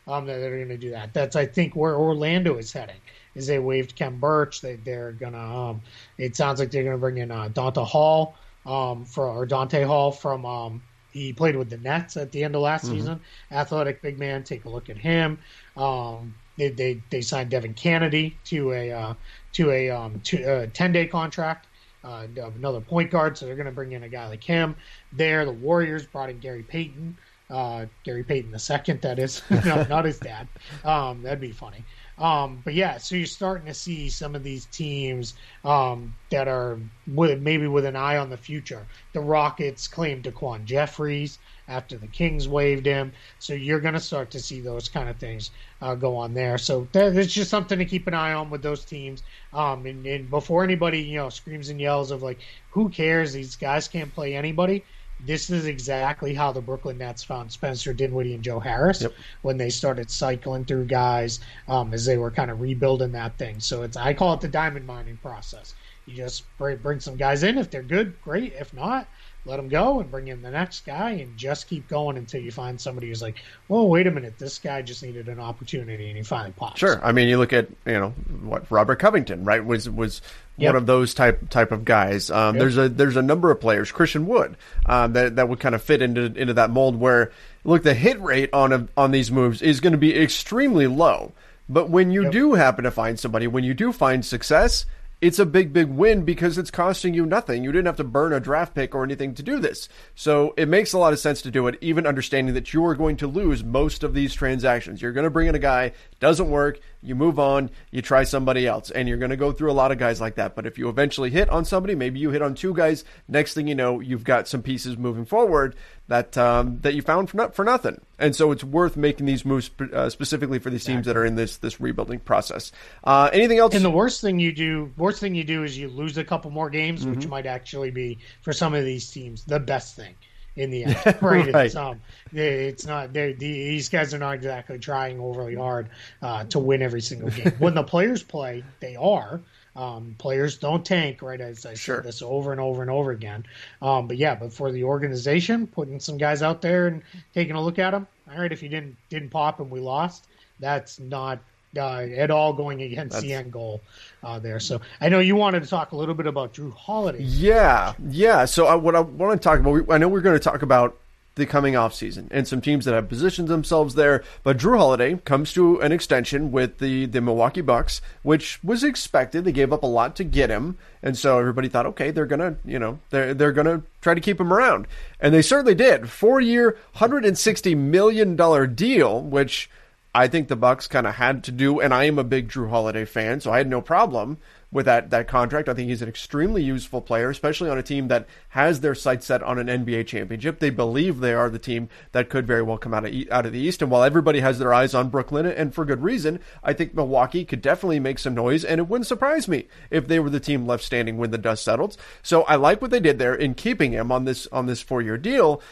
[0.06, 1.14] um, that are going to do that.
[1.14, 2.96] That's I think where Orlando is heading.
[3.34, 4.60] Is they waived Khem Birch.
[4.60, 5.70] They they're gonna.
[5.70, 5.82] Um,
[6.18, 8.34] it sounds like they're gonna bring in uh, Donta Hall
[8.66, 10.44] um, for or Donta Hall from.
[10.44, 12.94] Um, he played with the Nets at the end of last mm-hmm.
[12.94, 13.20] season.
[13.50, 14.44] Athletic big man.
[14.44, 15.38] Take a look at him.
[15.76, 19.14] Um, they, they they signed Devin Cannady to a uh,
[19.54, 21.66] to a um, to a ten day contract.
[22.04, 24.74] Uh, another point guard, so they're going to bring in a guy like him.
[25.12, 27.16] There, the Warriors brought in Gary Payton,
[27.48, 30.48] uh, Gary Payton the second, that is, no, not his dad.
[30.84, 31.84] Um, that'd be funny.
[32.18, 36.78] Um, but yeah, so you're starting to see some of these teams um, that are
[37.06, 38.86] with, maybe with an eye on the future.
[39.12, 44.30] The Rockets claimed Daquan Jeffries after the Kings waived him, so you're going to start
[44.32, 46.58] to see those kind of things uh, go on there.
[46.58, 49.22] So that's just something to keep an eye on with those teams.
[49.52, 53.32] Um, and, and before anybody you know screams and yells of like, who cares?
[53.32, 54.84] These guys can't play anybody
[55.24, 59.12] this is exactly how the Brooklyn Nets found Spencer Dinwiddie and Joe Harris yep.
[59.42, 63.60] when they started cycling through guys um, as they were kind of rebuilding that thing.
[63.60, 65.74] So it's I call it the diamond mining process.
[66.06, 67.58] You just bring, bring some guys in.
[67.58, 68.54] If they're good, great.
[68.54, 69.06] If not,
[69.44, 72.52] let them go and bring in the next guy and just keep going until you
[72.52, 76.16] find somebody who's like, "Well, wait a minute, this guy just needed an opportunity and
[76.16, 77.04] he finally pops." Sure.
[77.04, 78.10] I mean, you look at you know
[78.42, 79.64] what Robert Covington, right?
[79.64, 80.22] Was was
[80.56, 80.74] yep.
[80.74, 82.30] one of those type type of guys.
[82.30, 82.60] Um, yep.
[82.60, 85.82] There's a there's a number of players, Christian Wood, um, that that would kind of
[85.82, 86.96] fit into into that mold.
[86.96, 87.32] Where
[87.64, 91.32] look, the hit rate on a, on these moves is going to be extremely low.
[91.68, 92.32] But when you yep.
[92.32, 94.84] do happen to find somebody, when you do find success,
[95.22, 97.62] it's a big, big win because it's costing you nothing.
[97.62, 99.88] You didn't have to burn a draft pick or anything to do this.
[100.16, 102.96] So it makes a lot of sense to do it, even understanding that you are
[102.96, 105.00] going to lose most of these transactions.
[105.00, 108.64] You're going to bring in a guy, doesn't work, you move on, you try somebody
[108.64, 110.54] else, and you're going to go through a lot of guys like that.
[110.54, 113.66] But if you eventually hit on somebody, maybe you hit on two guys, next thing
[113.66, 115.74] you know, you've got some pieces moving forward
[116.06, 118.00] that um, that you found for, not, for nothing.
[118.20, 121.34] And so it's worth making these moves uh, specifically for these teams that are in
[121.34, 122.70] this this rebuilding process.
[123.02, 123.74] Uh, anything else?
[123.74, 126.52] And the worst thing you do, worst thing you do is you lose a couple
[126.52, 127.16] more games, mm-hmm.
[127.16, 130.14] which might actually be for some of these teams the best thing
[130.56, 130.96] in the end.
[131.04, 131.52] Right?
[131.52, 131.66] right.
[131.66, 132.00] It's, um,
[132.32, 135.88] it's not these guys are not exactly trying overly hard
[136.20, 137.52] uh, to win every single game.
[137.58, 139.40] when the players play, they are.
[139.74, 141.40] Um, players don't tank, right?
[141.40, 141.96] As I sure.
[141.96, 143.46] said this over and over and over again.
[143.80, 147.62] Um, but yeah, but for the organization, putting some guys out there and taking a
[147.62, 148.06] look at them.
[148.30, 150.26] All right, if you didn't didn't pop and we lost,
[150.60, 151.38] that's not
[151.76, 153.22] uh, at all going against that's...
[153.22, 153.80] the end goal
[154.22, 154.60] uh, there.
[154.60, 157.22] So I know you wanted to talk a little bit about Jrue Holiday.
[157.22, 158.44] Yeah, yeah.
[158.44, 160.98] So I, what I want to talk about, I know we're going to talk about
[161.34, 164.22] the coming off season and some teams that have positioned themselves there.
[164.42, 169.44] But Jrue Holiday comes to an extension with the, the Milwaukee Bucks, which was expected.
[169.44, 170.76] They gave up a lot to get him.
[171.02, 174.38] And so everybody thought, okay, they're gonna, you know, they're they're gonna try to keep
[174.38, 174.86] him around.
[175.20, 176.10] And they certainly did.
[176.10, 179.70] Four year, hundred and sixty million dollar deal, which
[180.14, 182.68] I think the Bucks kind of had to do, and I am a big Jrue
[182.68, 184.36] Holiday fan, so I had no problem
[184.70, 185.68] with that that contract.
[185.68, 189.26] I think he's an extremely useful player, especially on a team that has their sights
[189.26, 190.58] set on an NBA championship.
[190.58, 193.52] They believe they are the team that could very well come out of out of
[193.52, 193.80] the East.
[193.80, 197.46] And while everybody has their eyes on Brooklyn, and for good reason, I think Milwaukee
[197.46, 200.66] could definitely make some noise, and it wouldn't surprise me if they were the team
[200.66, 201.96] left standing when the dust settles.
[202.22, 205.00] So I like what they did there in keeping him on this on this four
[205.00, 205.62] year deal.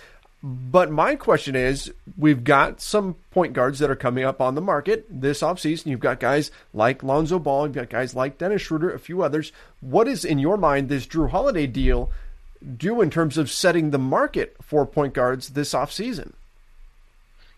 [0.42, 4.62] But my question is we've got some point guards that are coming up on the
[4.62, 5.87] market this offseason.
[5.87, 9.53] You've got guys like Lonzo Ball, you've got guys like Dennis Schroeder, a few others.
[9.81, 12.11] What is, in your mind, this Jrue Holiday deal
[12.76, 16.33] do in terms of setting the market for point guards this offseason?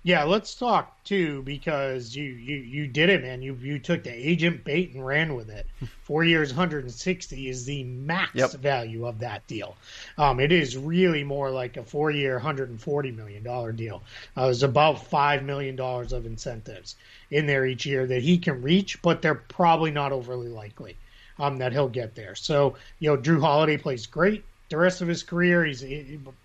[0.05, 3.41] Yeah, let's talk too because you you you did it, man.
[3.41, 5.65] You you took the agent bait and ran with it.
[6.03, 8.51] Four years, 160 is the max yep.
[8.55, 9.77] value of that deal.
[10.19, 14.03] Um, it is really more like a four year, 140 million dollar deal.
[14.37, 16.97] Uh, there's about five million dollars of incentives
[17.31, 20.97] in there each year that he can reach, but they're probably not overly likely
[21.39, 22.35] um, that he'll get there.
[22.35, 25.65] So you know, Jrue Holiday plays great the rest of his career.
[25.65, 25.85] He's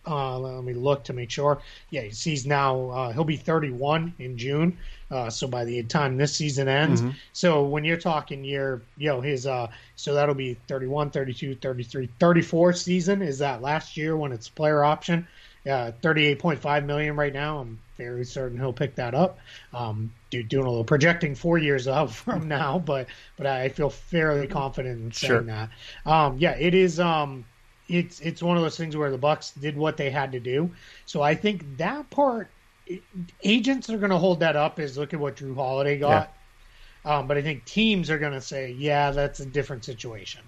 [0.05, 1.59] uh, let me look to make sure.
[1.89, 4.77] Yeah, he's, he's now uh, he'll be 31 in June.
[5.09, 7.11] Uh, so by the time this season ends, mm-hmm.
[7.31, 12.09] so when you're talking year, you know his uh, so that'll be 31, 32, 33,
[12.19, 15.25] 34 season is that last year when it's player option
[15.67, 17.59] uh, 38.5 million right now.
[17.59, 19.39] I'm very certain he'll pick that up.
[19.73, 23.89] Um, do, doing a little projecting four years out from now, but but I feel
[23.89, 25.41] fairly confident in saying Sure.
[25.43, 25.69] that.
[26.05, 26.99] Um, yeah, it is.
[26.99, 27.45] Um,
[27.87, 30.71] it's it's one of those things where the Bucks did what they had to do.
[31.05, 32.49] So I think that part,
[33.43, 34.79] agents are going to hold that up.
[34.79, 36.33] Is look at what Jrue Holiday got.
[37.05, 40.41] Um, but I think teams are going to say, yeah, that's a different situation.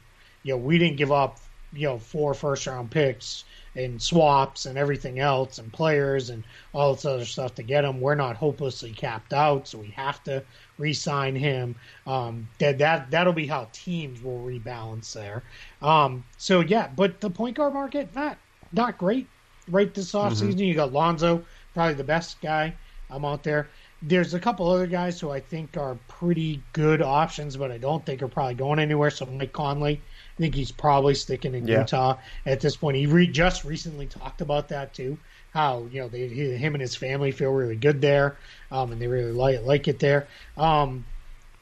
[0.43, 1.39] You know, we didn't give up,
[1.71, 3.45] you know, four first round picks
[3.85, 8.01] and swaps and everything else and players and all this other stuff to get him.
[8.01, 10.43] We're not hopelessly capped out, so we have to
[10.77, 11.75] re-sign him.
[12.07, 15.43] Um, that that that'll be how teams will rebalance there.
[15.81, 18.37] Um, so yeah, but the point guard market not
[18.71, 19.27] not great
[19.69, 20.57] right this offseason.
[20.57, 22.73] You got Lonzo, probably the best guy
[23.09, 23.69] I'm out there.
[24.01, 28.05] There's a couple other guys who I think are pretty good options, but I don't
[28.05, 29.09] think are probably going anywhere.
[29.09, 30.01] So Mike Conley,
[30.39, 31.79] I think he's probably sticking in Yeah.
[31.81, 32.95] Utah at this point.
[32.95, 35.17] He re- just recently talked about that too.
[35.53, 38.37] How you know they, he, him and his family feel really good there,
[38.71, 40.27] um, and they really like like it there.
[40.55, 41.03] Um,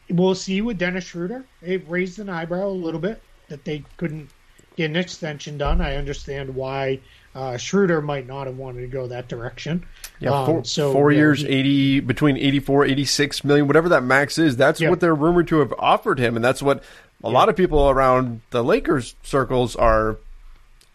[0.10, 1.44] we'll see with Dennis Schroeder.
[1.64, 4.30] It raised an eyebrow a little bit that they couldn't
[4.76, 5.82] get an extension done.
[5.82, 7.00] I understand why
[7.34, 9.86] uh, Schroeder might not have wanted to go that direction.
[10.20, 14.38] Yeah, Um, so, four know, years, he- 80 between 84, 86 million, whatever that max
[14.38, 14.58] is.
[14.58, 14.90] That's Yeah.
[14.90, 16.84] what they're rumored to have offered him, and that's what
[17.24, 20.18] a lot of people around the Lakers circles are.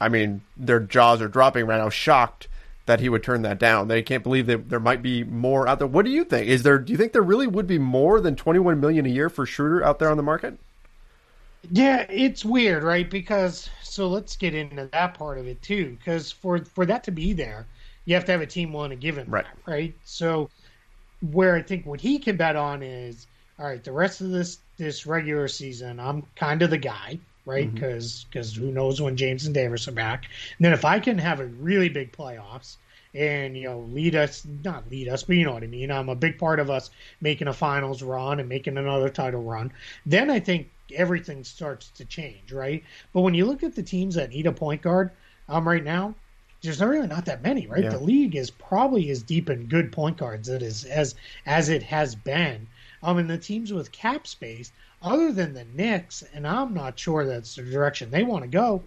[0.01, 2.49] I mean, their jaws are dropping right now, shocked
[2.87, 3.87] that he would turn that down.
[3.89, 5.87] They can't believe that there might be more out there.
[5.87, 6.49] What do you think?
[6.49, 6.79] Is there?
[6.79, 9.85] Do you think there really would be more than 21 million a year for Schroeder
[9.85, 10.59] out there on the market?
[11.71, 13.09] Yeah, it's weird, right?
[13.09, 15.97] Because so let's get into that part of it too.
[15.99, 17.69] Because for for that to be there,
[18.05, 19.45] you have to have a team willing to give him Right.
[19.45, 19.95] that, right?
[20.05, 20.51] So
[21.21, 23.29] where I think what he can bet on is
[23.63, 23.85] all right.
[23.85, 27.73] The rest of this this regular season, I'm kind of the guy, right?
[27.73, 30.25] Because because who knows when James and Davis are back?
[30.59, 32.77] And then if I can have a really big playoffs
[33.15, 35.93] and you know lead us, not lead us, but you know what I mean.
[35.93, 39.73] I'm a big part of us making a finals run and making another title run.
[40.05, 42.83] Then I think everything starts to change, right?
[43.13, 45.13] But when you look at the teams that need a point guard,
[45.49, 46.17] um, right now,
[46.63, 47.85] there's not really not that many, right?
[47.85, 47.91] Yeah.
[47.91, 51.15] The league is probably as deep in good point guards that is as
[51.47, 52.67] as it has been.
[53.03, 57.27] Um, and the teams with cap space, other than the Knicks, and I'm not sure
[57.27, 58.83] that's the direction they want to go.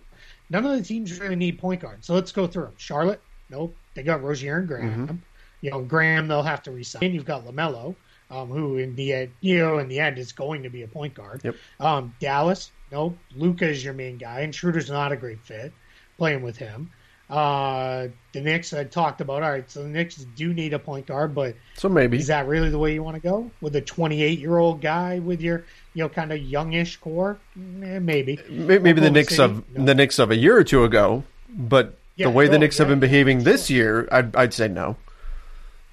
[0.50, 2.08] None of the teams really need point guards.
[2.08, 2.74] So let's go through them.
[2.78, 5.22] Charlotte, nope, they got Rozier and Graham.
[5.62, 7.14] You know, Graham they'll have to resign.
[7.14, 7.96] You've got LaMelo,
[8.30, 10.88] um, who in the end, you know, in the end is going to be a
[10.88, 11.42] point guard.
[11.44, 11.56] Yep.
[11.80, 15.74] Um, Dallas, nope, Luka is your main guy, and Schroeder's not a great fit
[16.18, 16.92] playing with him.
[17.30, 19.42] Uh, the Knicks I talked about.
[19.42, 22.18] All right, so the Knicks do need a point guard, but So maybe.
[22.18, 25.20] is that really the way you want to go with a 28 year old guy
[25.20, 25.64] with your
[25.96, 27.38] you know kind of youngish core?
[27.58, 28.38] Eh, maybe.
[28.50, 29.44] May- Maybe the Knicks City?
[29.44, 29.86] of No.
[29.86, 32.78] the Knicks of a year or two ago, but Yeah, the way the sure, Knicks
[32.78, 33.52] have been behaving sure.
[33.54, 34.96] this year, I'd, I'd say no.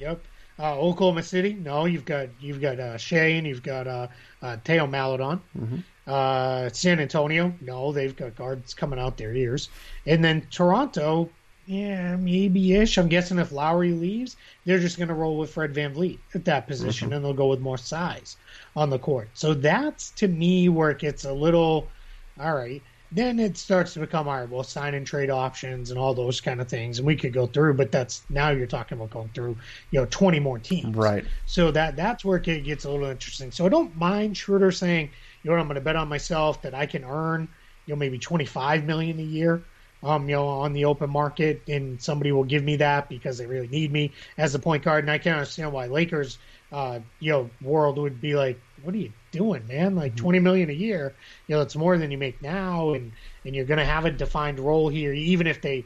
[0.00, 0.20] Yep.
[0.58, 1.54] Uh, Oklahoma City.
[1.54, 4.08] No, you've got you've got uh, Shai and you've got uh,
[4.42, 5.40] uh, Theo Maledon.
[6.06, 7.54] Uh, San Antonio.
[7.60, 9.68] No, they've got guards coming out their ears.
[10.06, 11.30] And then Toronto.
[11.64, 12.98] Yeah, maybe ish.
[12.98, 16.66] I'm guessing if Lowry leaves, they're just going to roll with Fred VanVleet at that
[16.66, 18.36] position, and they'll go with more size
[18.74, 19.30] on the court.
[19.34, 21.88] So that's to me where it gets a little
[22.40, 22.82] all right.
[23.14, 24.48] Then it starts to become all right.
[24.48, 27.46] Well, sign and trade options and all those kind of things, and we could go
[27.46, 27.74] through.
[27.74, 29.58] But that's now you're talking about going through,
[29.90, 30.96] you know, 20 more teams.
[30.96, 31.24] Right.
[31.44, 33.50] So that that's where it gets a little interesting.
[33.50, 35.10] So I don't mind Schroeder saying,
[35.42, 37.48] you know, what, I'm going to bet on myself that I can earn,
[37.86, 39.62] you know, maybe 25 million a year,
[40.02, 43.46] um, you know, on the open market, and somebody will give me that because they
[43.46, 45.04] really need me as a point guard.
[45.04, 46.38] And I can't understand why Lakers,
[46.72, 49.94] uh, you know, world would be like, what are you doing, man?
[49.94, 51.14] Like 20 million a year,
[51.46, 53.12] you know, it's more than you make now, and
[53.44, 55.84] and you're going to have a defined role here, even if they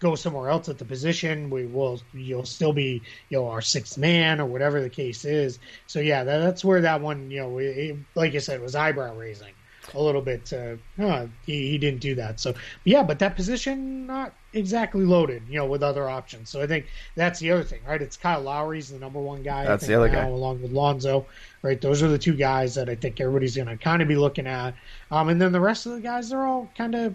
[0.00, 3.96] go somewhere else at the position, we will you'll still be you know our sixth
[3.98, 5.58] man or whatever the case is.
[5.86, 9.16] So yeah, that, that's where that one you know, it, like I said, was eyebrow
[9.16, 9.54] raising
[9.92, 10.52] a little bit.
[10.52, 12.40] Uh, he, he didn't do that.
[12.40, 12.54] So
[12.84, 16.50] yeah, but that position not exactly loaded, you know, with other options.
[16.50, 18.00] So I think that's the other thing, right?
[18.00, 19.62] It's Kyle Lowry's the number one guy.
[19.62, 20.28] I That's think, the other now, guy.
[20.28, 21.26] along with Lonzo.
[21.62, 24.16] Right, those are the two guys that I think everybody's going to kind of be
[24.16, 24.74] looking at.
[25.10, 27.14] Um, and then the rest of the guys, they're all kind of,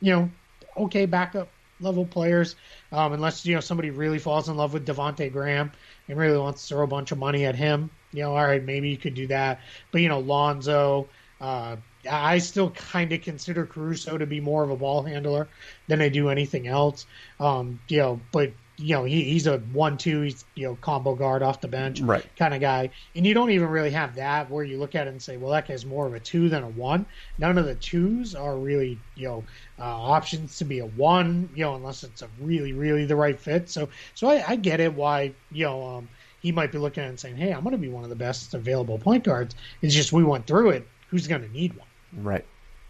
[0.00, 0.30] you know,
[0.76, 1.48] okay backup
[1.80, 2.56] level players,
[2.92, 5.72] um, unless you know somebody really falls in love with Devonte Graham
[6.08, 7.90] and really wants to throw a bunch of money at him.
[8.12, 9.60] You know, all right, maybe you could do that.
[9.92, 11.08] But you know, Lonzo,
[11.40, 11.76] uh,
[12.10, 15.48] I still kind of consider Caruso to be more of a ball handler
[15.86, 17.06] than I do anything else.
[17.38, 21.42] Um, you know, but you know, he, he's a one-two, he's you know combo guard
[21.42, 22.24] off the bench, right.
[22.36, 22.90] kind of guy.
[23.14, 25.50] And you don't even really have that where you look at it and say, well,
[25.50, 27.04] that guy's more of a two than a one.
[27.38, 29.44] None of the twos are really you know
[29.78, 33.38] uh, options to be a one, you know, unless it's a really really the right
[33.38, 33.68] fit.
[33.68, 35.86] So so I, I get it why you know.
[35.86, 36.08] Um,
[36.40, 38.10] he might be looking at it and saying, "Hey, I'm going to be one of
[38.10, 40.86] the best available point guards." It's just we went through it.
[41.08, 41.88] Who's going to need one?
[42.24, 42.44] Right.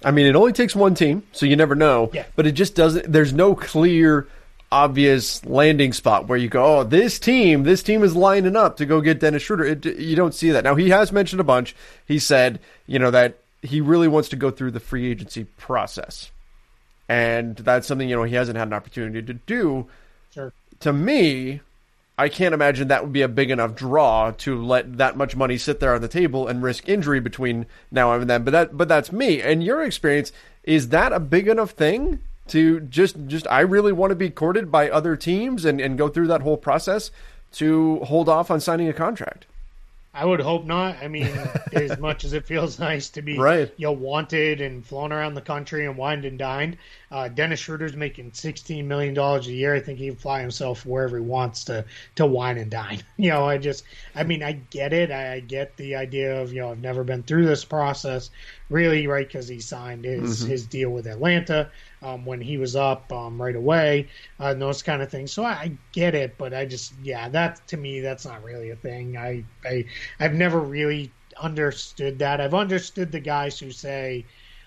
[0.05, 2.11] I mean, it only takes one team, so you never know.
[2.12, 2.26] Yeah.
[2.36, 3.11] But it just doesn't.
[3.11, 4.28] There's no clear,
[4.70, 8.86] obvious landing spot where you go, "Oh, this team, this team is lining up to
[8.86, 10.64] go get Dennis Schroeder." It, you don't see that.
[10.64, 11.74] Now he has mentioned a bunch.
[12.06, 16.30] He said, you know, that he really wants to go through the free agency process,
[17.08, 19.86] and that's something you know he hasn't had an opportunity to do.
[20.32, 20.52] Sure.
[20.80, 21.60] To me,
[22.18, 25.56] I can't imagine that would be a big enough draw to let that much money
[25.56, 28.42] sit there on the table and risk injury between now and then.
[28.42, 29.40] But that, but that's me.
[29.40, 30.32] And your experience
[30.64, 32.18] is that a big enough thing
[32.51, 36.09] to just, just I really want to be courted by other teams and, and go
[36.09, 37.11] through that whole process
[37.53, 39.46] to hold off on signing a contract.
[40.18, 40.96] I would hope not.
[41.01, 41.30] I mean,
[41.72, 43.72] as much as it feels nice to be right.
[43.76, 46.76] you know wanted and flown around the country and wined and dined,
[47.12, 49.74] uh, Dennis Schroeder's making sixteen million dollars a year.
[49.74, 51.84] I think he can fly himself wherever he wants to
[52.16, 53.03] to wine and dine.
[53.20, 53.84] You know, I just,
[54.14, 55.11] I mean, I get it.
[55.11, 58.30] I, I get the idea of you know I've never been through this process,
[58.68, 59.26] really, right?
[59.26, 60.48] Because he signed his Mhm.
[60.48, 61.70] his deal with Atlanta
[62.02, 64.08] um, when he was up um, right away,
[64.40, 65.32] uh, and those kind of things.
[65.32, 68.70] So I, I get it, but I just, yeah, that to me, that's not really
[68.70, 69.16] a thing.
[69.16, 69.84] I, I,
[70.20, 72.40] I've never really understood that.
[72.40, 74.26] I've understood the guys who say,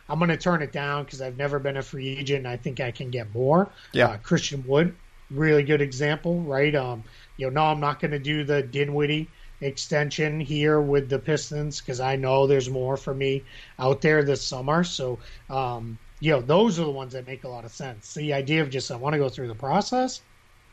[0.10, 2.39] I'm going to turn it down because I've never been a free agent.
[2.39, 3.74] And I think I can get more.
[3.93, 4.08] Yeah.
[4.08, 4.95] Uh, Christian Wood,
[5.30, 6.76] really good example, right?
[6.76, 7.04] Um,
[7.38, 9.32] you know, no, I'm not going to do the Dinwiddie
[9.62, 13.43] extension here with the Pistons because I know there's more for me
[13.80, 14.84] out there this summer.
[14.84, 18.14] So, um, you know, those are the ones that make a lot of sense.
[18.14, 20.22] The idea of just I want to go through the process,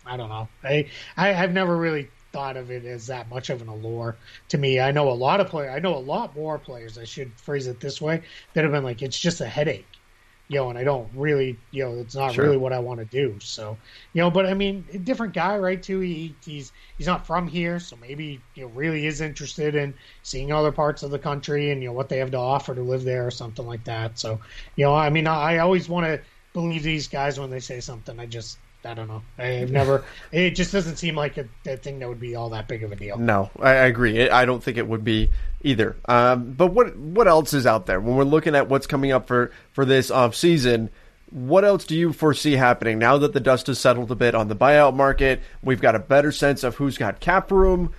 [0.06, 0.48] I don't know.
[0.64, 4.16] I, I I've never really thought of it as that much of an allure
[4.48, 4.80] to me.
[4.80, 5.74] I know a lot of players.
[5.74, 6.98] I know a lot more players.
[6.98, 8.22] I should phrase it this way
[8.52, 9.86] that have been like, it's just a headache,
[10.48, 12.38] you know, and I don't really, you know, it's not Sure.
[12.38, 13.38] really what I want to do.
[13.40, 13.80] So,
[14.12, 15.82] you know, but I mean, a different guy, right?
[15.82, 16.00] Too.
[16.00, 20.52] He he's he's not from here, so maybe you know really is interested in seeing
[20.52, 23.04] other parts of the country and you know what they have to offer to live
[23.04, 24.18] there or something like that.
[24.18, 24.40] So,
[24.76, 26.22] you know, I mean, I, I always want to
[26.52, 28.18] believe these guys when they say something.
[28.18, 29.22] I just I don't know.
[29.38, 30.04] I've never.
[30.32, 32.92] It just doesn't seem like a, a thing that would be all that big of
[32.92, 33.18] a deal.
[33.18, 34.28] No, I, I agree.
[34.28, 35.30] I don't think it would be
[35.62, 35.96] either.
[36.06, 39.26] Um, but what what else is out there when we're looking at what's coming up
[39.26, 40.90] for for this off season?
[41.30, 44.48] What else do you foresee happening now that the dust has settled a bit on
[44.48, 45.42] the buyout market?
[45.62, 47.92] We've got a better sense of who's got cap room.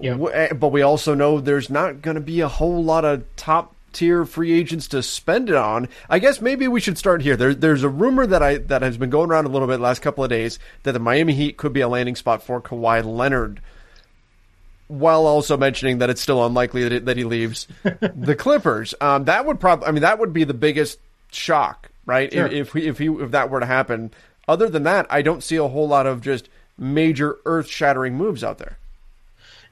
[0.00, 3.24] W- eh, but we also know there's not going to be a whole lot of
[3.34, 5.88] top tier free agents to spend it on.
[6.10, 7.34] I guess maybe we should start here.
[7.34, 9.82] There, there's a rumor that I that has been going around a little bit the
[9.82, 13.04] last couple of days that the Miami Heat could be a landing spot for Kawhi
[13.04, 13.62] Leonard
[14.88, 18.94] while also mentioning that it's still unlikely that, it, that he leaves the Clippers.
[19.00, 21.00] Um, that would probably, I mean, that would be the biggest
[21.32, 22.32] shock, right?
[22.32, 22.46] Sure.
[22.46, 24.12] If if, we, if he if that were to happen.
[24.46, 28.58] Other than that, I don't see a whole lot of just major earth-shattering moves out
[28.58, 28.78] there.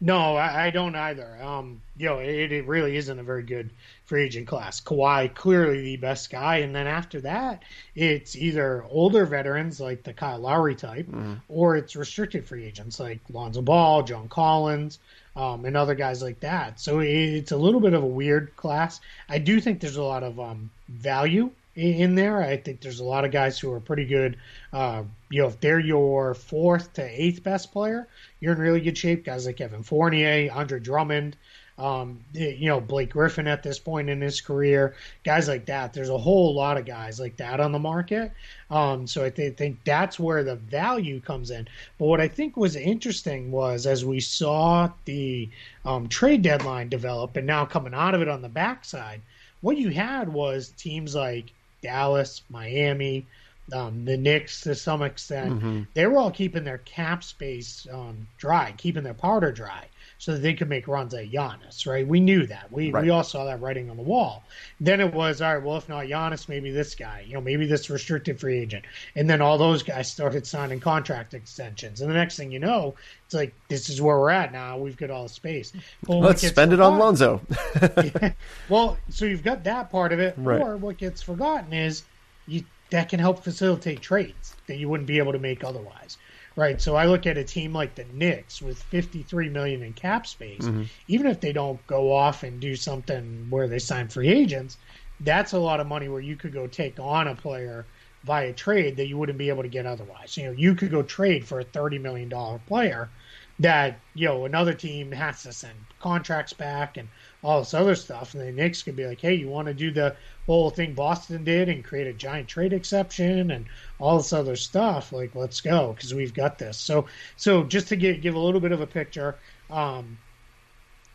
[0.05, 1.39] No, I, I don't either.
[1.43, 3.71] Um, you know, it, it really isn't a very good
[4.05, 4.79] free agent class.
[4.79, 7.63] Kawhi clearly the best guy, and then after that,
[7.95, 11.09] it's either older veterans like the Kyle Lowry type,
[11.49, 14.99] or it's restricted free agents like Lonzo Ball, John Collins,
[15.37, 16.79] um, and other guys like that.
[16.79, 19.01] So it, it's a little bit of a weird class.
[19.31, 22.41] I do think there's a lot of um, value in there.
[22.41, 24.37] I think there's a lot of guys who are pretty good.
[24.73, 28.09] Uh, you know, if they're your fourth to eighth best player,
[28.41, 29.25] you're in really good shape.
[29.25, 31.37] Guys like Evan Fournier, Andre Drummond,
[31.77, 34.95] um, you know, Blake Griffin at this point in his career,
[35.25, 35.93] guys like that.
[35.93, 38.31] There's a whole lot of guys like that on the market.
[38.71, 41.67] Um, so I th- think that's where the value comes in.
[41.99, 45.49] But what I think was interesting was as we saw the
[45.85, 49.21] um, trade deadline develop and now coming out of it on the backside,
[49.61, 51.53] what you had was teams like
[51.85, 53.27] Dallas, Miami,
[53.73, 55.87] um, the Knicks to some extent, Mhm.
[55.95, 59.89] they were all keeping their cap space um, dry, keeping their powder dry,
[60.25, 61.87] so that they could make runs at Giannis.
[61.87, 62.07] Right?
[62.09, 62.73] We knew that.
[62.73, 63.03] We Right.
[63.05, 64.43] we all saw that writing on the wall.
[64.81, 65.63] Then it was all right.
[65.63, 67.25] Well, if not Giannis, maybe this guy.
[67.27, 68.87] You know, maybe this restricted free agent.
[69.15, 72.01] And then all those guys started signing contract extensions.
[72.01, 72.95] And the next thing you know,
[73.27, 74.79] it's like this is where we're at now.
[74.79, 75.75] We've got all the space.
[76.07, 77.43] Well, Let's spend it on Lonzo.
[78.71, 80.59] well, so you've got that part of it, Right.
[80.61, 82.03] or what gets forgotten is
[82.47, 86.17] you that can help facilitate trades that you wouldn't be able to make otherwise.
[86.57, 86.81] Right.
[86.81, 90.69] So I look at a team like the Knicks with 53 million in cap space.
[90.69, 90.89] Mhm.
[91.09, 94.79] Even if they don't go off and do something where they sign free agents,
[95.19, 97.89] that's a lot of money where you could go take on a player
[98.23, 100.37] via trade that you wouldn't be able to get otherwise.
[100.37, 103.13] You know, you could go trade for a thirty million dollar player
[103.59, 107.11] that you know another team has to send contracts back and
[107.45, 109.91] all this other stuff, and the Knicks could be like, "Hey, you want to do
[109.91, 110.17] the
[110.47, 113.67] whole thing Boston did and create a giant trade exception and
[113.99, 115.13] all this other stuff?
[115.13, 118.61] Like, let's go because we've got this." So, so just to give give a little
[118.61, 119.37] bit of a picture,
[119.71, 120.17] um,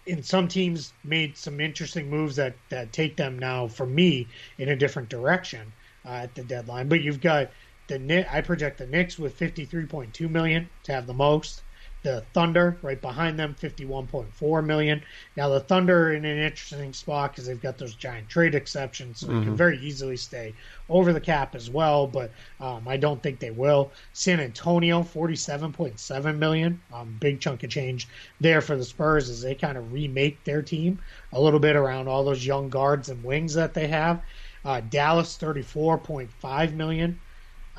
[0.08, 4.28] and some teams made some interesting moves that that take them now, for me,
[4.60, 5.74] in a different direction
[6.06, 6.88] uh, at the deadline.
[6.88, 7.50] But you've got
[7.88, 11.64] the I project the Knicks with fifty three point two million to have the most
[12.02, 15.02] the Thunder right behind them, 51.4 million.
[15.36, 19.28] Now the Thunder in an interesting spot because they've got those giant trade exceptions, so
[19.28, 19.39] mm-hmm.
[19.39, 20.54] they can very easily stay
[20.88, 22.08] over the cap as well.
[22.08, 23.91] But um, I don't think they will.
[24.14, 28.08] San Antonio, 47.7 million, um, big chunk of change
[28.39, 31.00] there for the Spurs as they kind of remake their team
[31.34, 34.22] a little bit around all those young guards and wings that they have.
[34.66, 37.20] Uh, Dallas, 34.5 million.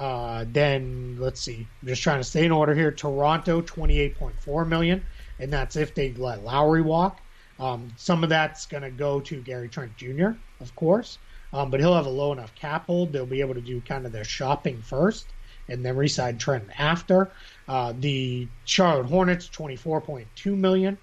[0.00, 1.68] Uh, then let's see.
[1.82, 2.90] I'm just trying to stay in order here.
[2.90, 5.04] Toronto, 28.4 million,
[5.38, 7.20] and that's if they let Lowry walk.
[7.58, 10.30] Um, some of that's going to go to Gary Trent Jr.,
[10.60, 11.18] of course,
[11.52, 13.12] um, but he'll have a low enough cap hold.
[13.12, 15.26] They'll be able to do kind of their shopping first
[15.68, 17.30] and then reside Trent after.
[17.68, 20.96] Uh, the Charlotte Hornets, 24.2 million.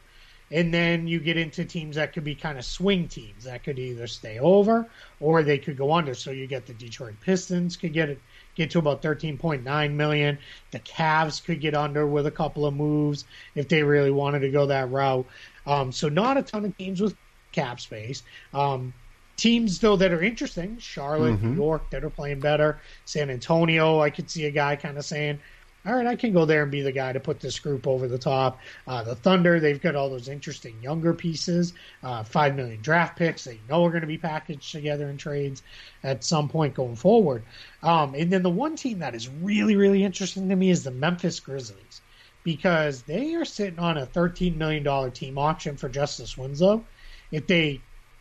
[0.50, 3.78] And then you get into teams that could be kind of swing teams that could
[3.78, 4.89] either stay over
[5.20, 6.14] or they could go under.
[6.14, 8.20] So you get the Detroit Pistons could get it
[8.58, 10.38] get to about 13.9 million.
[10.72, 13.24] The Cavs could get under with a couple of moves
[13.55, 15.26] if they really wanted to go that route.
[15.66, 17.16] Um, so not a ton of teams with
[17.51, 18.24] cap space.
[18.53, 18.93] Um,
[19.38, 21.51] teams though that are interesting: Charlotte, mm-hmm.
[21.51, 22.82] New York, that are playing better.
[23.05, 25.39] San Antonio, I could see a guy kind of saying,
[25.88, 28.10] all right, I can go there and be the guy to put this group over
[28.10, 28.60] the top.
[28.86, 31.74] Uh, the Thunder, they've got all those interesting younger pieces,
[32.04, 35.64] uh, five million draft picks you know are going to be packaged together in trades
[36.04, 37.44] at some point going forward.
[37.84, 40.92] Um, and then the one team that is really, really interesting to me is the
[40.92, 42.02] Memphis Grizzlies
[42.44, 46.84] because they are sitting on a $13 million team option for Justice Winslow.
[47.32, 47.80] If they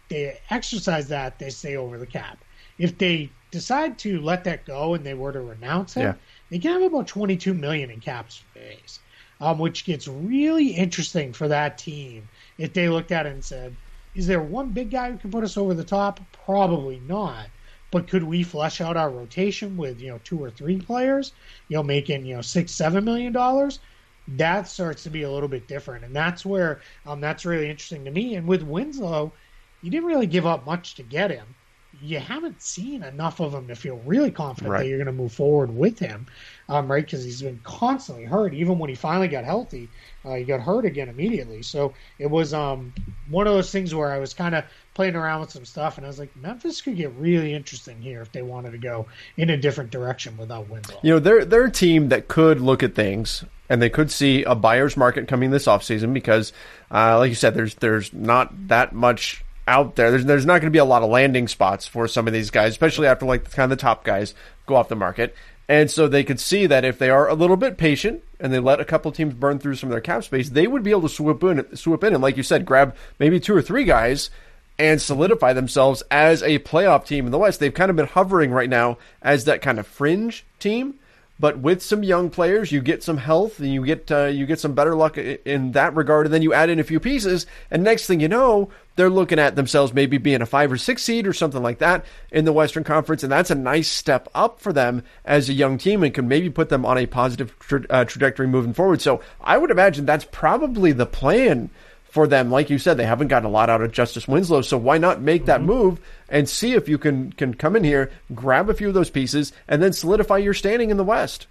[0.09, 2.39] they exercise that, they stay over the cap.
[2.79, 6.15] If they decide to let that go and they were to renounce it, yeah
[6.51, 9.01] they can have about 22 million in cap space,
[9.41, 13.77] um, which gets really interesting for that team if they looked at it and said,
[14.15, 16.21] "Is there one big guy who can put us over the top?
[16.33, 17.51] Probably not."
[17.91, 21.33] But could we flesh out our rotation with you know two or three players,
[21.69, 23.81] you know, making you know six, seven million dollars?
[24.29, 28.05] That starts to be a little bit different, and that's where um, that's really interesting
[28.05, 28.35] to me.
[28.37, 29.35] And with Winslow,
[29.81, 31.56] you didn't really give up much to get him
[32.03, 34.79] you haven't seen enough of him to feel really confident right.
[34.81, 36.27] that you're going to move forward with him,
[36.69, 37.05] um, right?
[37.05, 38.55] Because he's been constantly hurt.
[38.55, 39.89] Even when he finally got healthy,
[40.25, 41.63] uh, he got hurt again immediately.
[41.63, 42.93] So it was um,
[43.29, 46.07] one of those things where I was kind of playing around with some stuff, and
[46.07, 49.51] I was like, Memphis could get really interesting here if they wanted to go in
[49.51, 51.01] a different direction without Winslow.
[51.03, 54.43] You know, they're they're a team that could look at things and they could see
[54.45, 56.53] a buyer's market coming this offseason because,
[56.91, 60.11] uh, like you said, there's there's not that much out there.
[60.11, 62.51] There's, there's not going to be a lot of landing spots for some of these
[62.51, 64.35] guys, especially after like the kind of the top guys
[64.67, 65.35] go off the market.
[65.69, 68.61] And so they could see that if they are a little bit patient and they
[68.61, 71.03] let a couple teams burn through some of their cap space, they would be able
[71.03, 74.31] to swoop in, swoop in, and like you said, grab maybe two or three guys
[74.79, 77.59] and solidify themselves as a playoff team in the West.
[77.59, 80.95] They've kind of been hovering right now as that kind of fringe team
[81.39, 84.59] but with some young players, you get some health and you get uh, you get
[84.59, 86.27] some better luck in that regard.
[86.27, 89.39] And then you add in a few pieces, and next thing you know, they're looking
[89.39, 92.53] at themselves maybe being a five or six seed or something like that in the
[92.53, 96.15] Western Conference, and that's a nice step up for them as a young team and
[96.15, 99.03] can maybe put them on a positive tra- uh, trajectory moving forward.
[99.03, 101.71] So I would imagine that's probably the plan
[102.17, 102.51] for them.
[102.51, 105.21] Like you said, they haven't gotten a lot out of Justice Winslow, so why not
[105.21, 105.47] make mm-hmm.
[105.49, 106.01] that move
[106.31, 109.53] and see if you can can come in here, grab a few of those pieces,
[109.69, 111.47] and then solidify your standing in the West.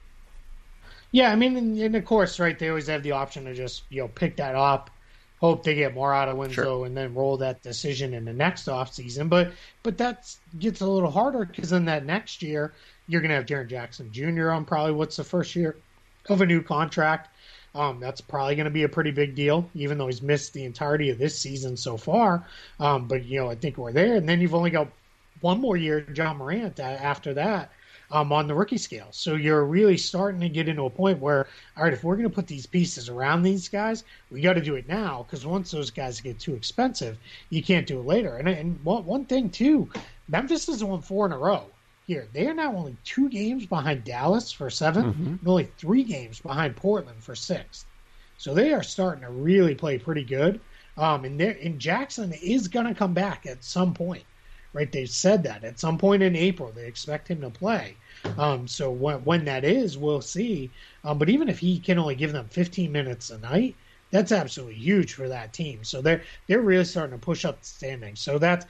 [1.11, 2.57] Yeah, I mean, and, and of course, right?
[2.57, 4.89] They always have the option to just you know pick that up,
[5.39, 6.85] hope they get more out of Winslow, sure.
[6.87, 9.27] and then roll that decision in the next off season.
[9.27, 9.51] But
[9.83, 12.73] but that gets a little harder because in that next year
[13.05, 14.49] you're going to have Jaren Jackson Jr.
[14.49, 15.75] on probably what's the first year
[16.27, 17.34] of a new contract.
[17.75, 20.63] Um, that's probably going to be a pretty big deal, even though he's missed the
[20.63, 22.47] entirety of this season so far.
[22.79, 24.87] Um, but you know, I think we're there, and then you've only got
[25.41, 27.71] one more year, Ja Morant, after that.
[28.11, 29.07] Um, on the rookie scale.
[29.09, 32.29] So you're really starting to get into a point where, all right, if we're going
[32.29, 35.71] to put these pieces around these guys, we got to do it now because once
[35.71, 37.17] those guys get too expensive,
[37.49, 38.37] you can't do it later.
[38.37, 39.89] And, and one, thing, too,
[40.27, 41.65] Memphis has won four in a row
[42.07, 42.27] here.
[42.33, 45.27] They are now only two games behind Dallas for 7th mm-hmm.
[45.27, 47.85] and only three games behind Portland for sixth.
[48.37, 50.59] So they are starting to really play pretty good.
[50.97, 54.23] Um, and, there, and Jackson is going to come back at some point,
[54.73, 54.91] right?
[54.91, 57.95] They've said that at some point in April they expect him to play.
[58.37, 60.69] Um, so when, when that is, we'll see.
[61.03, 63.75] Um, but even if he can only give them 15 minutes a night,
[64.11, 65.83] that's absolutely huge for that team.
[65.83, 68.19] So they're they're really starting to push up the standings.
[68.19, 68.65] So that's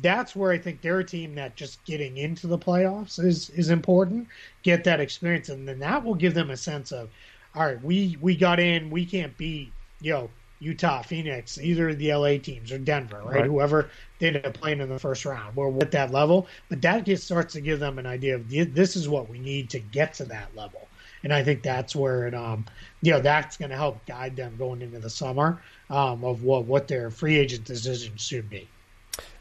[0.00, 3.70] that's where I think they're a team that just getting into the playoffs is is
[3.70, 4.28] important.
[4.62, 7.10] Get that experience, and then that will give them a sense of,
[7.54, 10.30] all right, we we got in, we can't beat you know
[10.60, 13.40] Utah, Phoenix, either the LA teams or Denver, right?
[13.40, 13.44] right.
[13.46, 15.56] Whoever they end up playing in the first round.
[15.56, 18.94] We're at that level, but that gets, starts to give them an idea of this
[18.94, 20.86] is what we need to get to that level.
[21.22, 22.66] And I think that's where it, um,
[23.02, 26.66] you know, that's going to help guide them going into the summer um, of what
[26.66, 28.68] what their free agent decisions should be.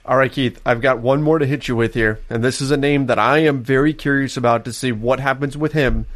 [0.05, 2.72] All right, Keith, I've got one more to hit you with here, and this is
[2.72, 6.07] a name that I am very curious about to see what happens with him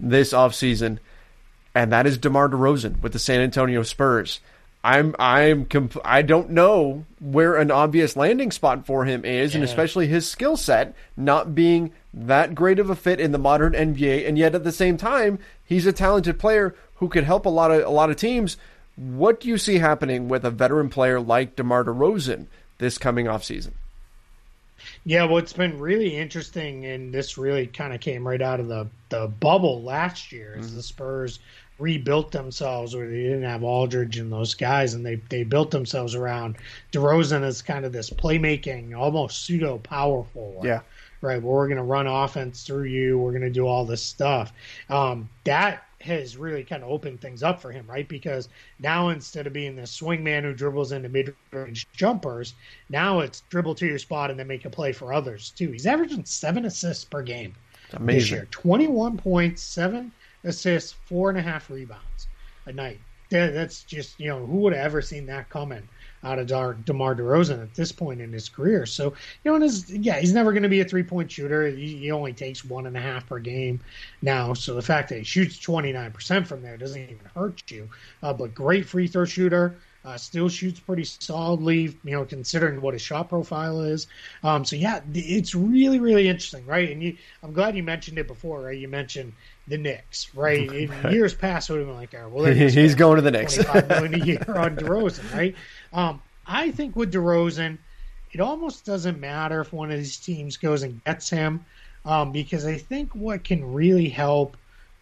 [0.00, 0.98] this offseason,
[1.74, 4.40] and that is DeMar DeRozan with the San Antonio Spurs.
[4.84, 9.58] I'm I'm comp- I don't know where an obvious landing spot for him is, yeah.
[9.58, 13.74] and especially his skill set not being that great of a fit in the modern
[13.74, 17.50] NBA, and yet at the same time he's a talented player who could help a
[17.50, 18.56] lot of a lot of teams.
[18.96, 22.46] What do you see happening with a veteran player like DeMar DeRozan
[22.82, 23.74] this coming off season?
[25.04, 28.88] Yeah, what's been really interesting, and this really kind of came right out of the,
[29.08, 30.76] the bubble last year, is mm-hmm.
[30.76, 31.38] the Spurs
[31.78, 36.14] rebuilt themselves where they didn't have Aldridge and those guys, and they they built themselves
[36.14, 36.56] around
[36.92, 40.66] DeRozan as kind of this playmaking, almost pseudo power forward.
[40.66, 40.80] Yeah.
[41.20, 44.02] Right, where we're going to run offense through you, we're going to do all this
[44.02, 44.52] stuff.
[44.90, 48.08] Um, that has really kind of opened things up for him, right?
[48.08, 48.48] Because
[48.78, 52.54] now instead of being the swing man who dribbles into mid range jumpers,
[52.88, 55.70] now it's dribble to your spot and then make a play for others too.
[55.70, 57.54] He's averaging seven assists per game
[57.92, 58.18] Amazing.
[58.18, 60.12] this year, twenty one points, seven
[60.44, 62.28] assists, four and a half rebounds
[62.66, 63.00] a night.
[63.30, 65.88] That's just you know who would have ever seen that coming
[66.24, 68.86] out of Dar- DeMar DeRozan at this point in his career.
[68.86, 69.06] So
[69.44, 71.66] you know, and his, yeah, he's never going to be a three point shooter.
[71.68, 73.80] He, he, only takes one and a half per game
[74.20, 74.54] now.
[74.54, 77.88] So the fact that he shoots twenty nine percent from there doesn't even hurt you.
[78.22, 79.76] Uh, but great free throw shooter.
[80.04, 84.08] Uh, still shoots pretty solidly, you know, considering what his shot profile is.
[84.42, 86.90] Um, so yeah, it's really, really interesting, right?
[86.90, 88.76] And you, I'm glad you mentioned it before, right?
[88.76, 89.32] You mentioned
[89.68, 90.70] the Knicks, right?
[90.72, 91.12] In right.
[91.12, 94.24] years past, would have been like, oh, well, he's going to the Knicks, million a
[94.24, 95.54] year on DeRozan, right?
[95.92, 97.78] Um, I think with DeRozan,
[98.32, 101.64] it almost doesn't matter if one of these teams goes and gets him,
[102.04, 104.56] um, because I think what can really help.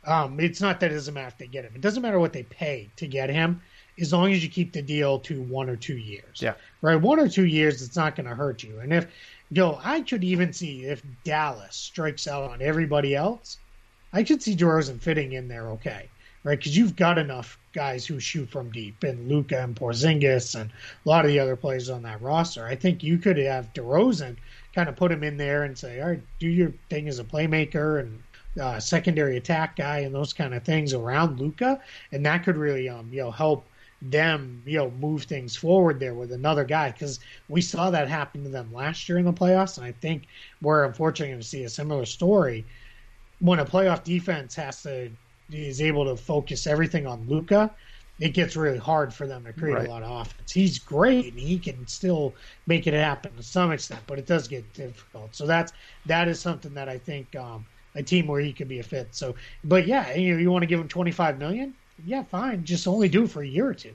[0.04, 1.72] Um, it's not that it doesn't matter if they get him.
[1.74, 3.62] It doesn't matter what they pay to get him
[4.00, 6.40] as long as you keep the deal to one or two years.
[6.40, 6.54] Yeah.
[6.82, 6.96] Right.
[6.96, 8.80] One or two years, it's not going to hurt you.
[8.80, 9.06] And if,
[9.50, 13.58] yo, I could even see if Dallas strikes out on everybody else,
[14.12, 16.08] I could see DeRozan fitting in there okay.
[16.42, 16.58] Right.
[16.58, 21.08] Because you've got enough guys who shoot from deep and Luka and Porzingis and a
[21.08, 22.64] lot of the other players on that roster.
[22.64, 24.36] I think you could have DeRozan
[24.74, 27.24] kind of put him in there and say, all right, do your thing as a
[27.24, 28.22] playmaker and
[28.58, 31.80] uh, secondary attack guy and those kind of things around Luka,
[32.12, 33.64] and that could really um you know help
[34.02, 38.42] them, you know, move things forward there with another guy because we saw that happen
[38.44, 40.26] to them last year in the playoffs, and I think
[40.62, 42.64] we're unfortunately going to see a similar story
[43.40, 45.10] when a playoff defense has to
[45.52, 47.74] is able to focus everything on Luka.
[48.20, 49.86] It gets really hard for them to create right.
[49.86, 50.52] a lot of offense.
[50.52, 52.34] He's great and he can still
[52.66, 55.34] make it happen to some extent, but it does get difficult.
[55.34, 55.72] So that's
[56.06, 59.08] that is something that I think um, a team where he could be a fit.
[59.12, 59.34] So,
[59.64, 61.74] but yeah, you know, you want to give him twenty five million
[62.04, 62.64] yeah, fine.
[62.64, 63.94] Just only do it for a year or two.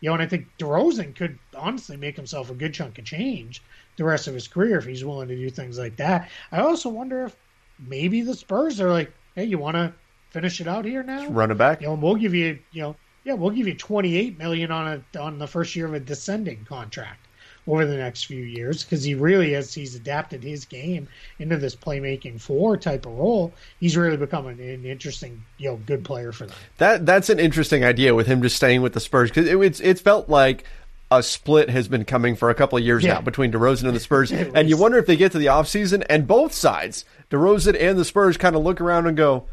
[0.00, 3.62] You know, and I think DeRozan could honestly make himself a good chunk of change
[3.96, 6.28] the rest of his career if he's willing to do things like that.
[6.52, 7.36] I also wonder if
[7.78, 9.94] maybe the Spurs are like, hey, you want to
[10.30, 11.20] finish it out here now?
[11.20, 11.80] Just run it back.
[11.80, 15.02] You know, we'll give you, you know, yeah, we'll give you twenty eight million on
[15.14, 17.25] a on the first year of a descending contract
[17.66, 21.08] over the next few years because he really has he's adapted his game
[21.38, 23.52] into this playmaking four type of role.
[23.80, 26.56] He's really become an, an interesting, you know, good player for them.
[26.78, 29.80] That that's an interesting idea with him just staying with the Spurs because it, it's
[29.80, 30.64] it's felt like
[31.10, 33.14] a split has been coming for a couple of years yeah.
[33.14, 34.32] now between DeRozan and the Spurs.
[34.32, 38.04] and you wonder if they get to the offseason and both sides, DeRozan and the
[38.04, 39.46] Spurs, kind of look around and go,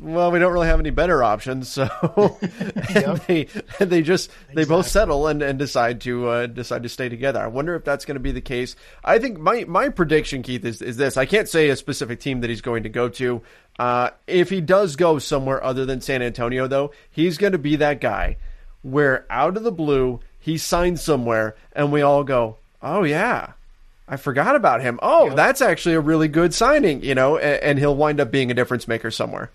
[0.00, 1.88] well, we don't really have any better options, so
[2.94, 3.48] and they
[3.80, 7.40] and they just they both settle and, and decide to uh, decide to stay together.
[7.40, 8.76] I wonder if that's going to be the case.
[9.04, 11.16] I think my my prediction, Keith, is is this.
[11.16, 13.42] I can't say a specific team that he's going to go to.
[13.78, 17.76] Uh, if he does go somewhere other than San Antonio, though, he's going to be
[17.76, 18.36] that guy
[18.82, 23.52] where out of the blue he signs somewhere and we all go, "Oh yeah,
[24.06, 24.98] I forgot about him.
[25.02, 25.36] Oh, yep.
[25.36, 28.54] that's actually a really good signing," you know, and, and he'll wind up being a
[28.54, 29.50] difference maker somewhere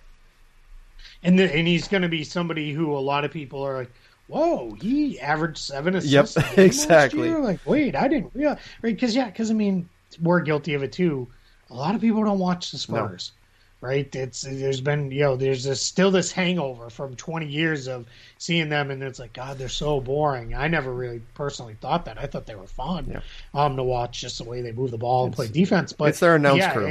[1.22, 3.90] and the, and he's going to be somebody who a lot of people are like,
[4.26, 7.30] "Whoa, he averaged seven assists." Yep, exactly.
[7.30, 8.94] Like, wait, I didn't realize, right?
[8.94, 9.88] Because yeah, because I mean,
[10.20, 11.28] we're guilty of it too.
[11.70, 13.32] a lot of people don't watch the Spurs.
[13.34, 13.38] No.
[13.88, 14.14] Right?
[14.14, 18.06] It's there's been you know there's this, still this hangover from 20 years of
[18.38, 20.54] seeing them, and it's like God, they're so boring.
[20.54, 22.16] I never really personally thought that.
[22.16, 23.20] I thought they were fun yeah.
[23.60, 25.92] um, to watch, just the way they move the ball and play defense.
[25.92, 26.86] But it's their announce yeah, crew.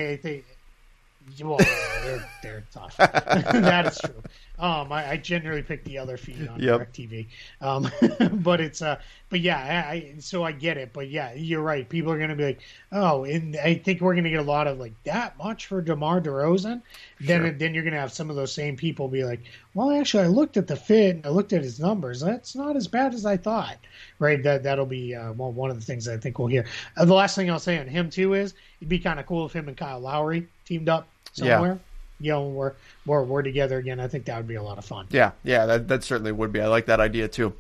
[1.42, 1.58] Well,
[2.04, 2.98] they're, they're tough.
[2.98, 4.24] that is true.
[4.62, 6.94] Um, I, I, generally pick the other feed on yep.
[6.94, 7.28] DirecTV.
[7.62, 7.90] Um,
[8.44, 9.58] but it's uh, but yeah,
[9.90, 10.94] I, so I get it.
[10.94, 11.90] But yeah, you're right.
[11.90, 12.62] People are going to be like,
[12.92, 15.82] oh, and I think we're going to get a lot of like that much for
[15.82, 16.84] DeMar DeRozan.
[17.20, 17.52] Then sure.
[17.54, 19.40] then you're going to have some of those same people be like,
[19.74, 22.20] well, actually, I looked at the fit, and I looked at his numbers.
[22.20, 23.78] That's not as bad as I thought.
[24.20, 24.44] Right?
[24.44, 26.68] That that'll be uh, well, one of the things I think we'll hear.
[26.96, 29.48] Uh, the last thing I'll say on him too is it'd be kind of cool
[29.48, 31.74] if him and Kyle Lowry teamed up somewhere.
[31.74, 31.78] Yeah
[32.22, 32.74] you know, we're,
[33.06, 34.00] we're, we're together again.
[34.00, 35.08] I think that would be a lot of fun.
[35.10, 36.62] Yeah, yeah, that, that certainly would be.
[36.62, 37.56] I like that idea too.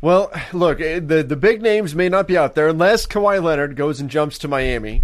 [0.00, 3.74] Well, look, eh, the the big names may not be out there unless Kawhi Leonard
[3.74, 5.02] goes and jumps to Miami.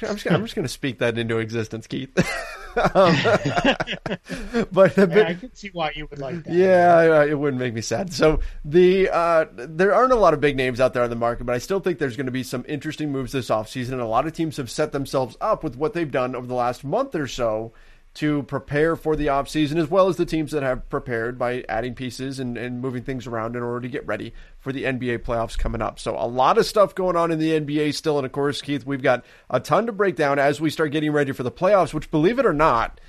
[0.00, 2.16] I'm just, I'm just going to speak that into existence, Keith.
[2.76, 3.14] um,
[4.72, 6.52] but the, yeah, I can see why you would like that.
[6.52, 8.12] Yeah, it wouldn't make me sad.
[8.12, 11.44] So the uh, there aren't a lot of big names out there on the market,
[11.44, 13.92] but I still think there's going to be some interesting moves this offseason.
[13.92, 16.54] And a lot of teams have set themselves up with what they've done over the
[16.54, 17.72] last month or so
[18.14, 21.94] to prepare for the offseason, as well as the teams that have prepared by adding
[21.94, 25.56] pieces and, and moving things around in order to get ready for the NBA playoffs
[25.56, 25.98] coming up.
[25.98, 28.18] So, a lot of stuff going on in the NBA still.
[28.18, 31.12] And of course, Keith, we've got a ton to break down as we start getting
[31.12, 33.00] ready for the playoffs, which, believe it or not,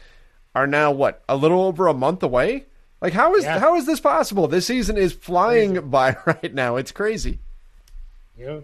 [0.56, 2.66] are now what, a little over a month away?
[3.02, 3.60] Like, how is, yeah.
[3.60, 4.48] how is this possible?
[4.48, 5.86] This season is flying crazy.
[5.88, 6.78] by right now.
[6.78, 7.40] It's crazy.
[8.38, 8.62] Yeah.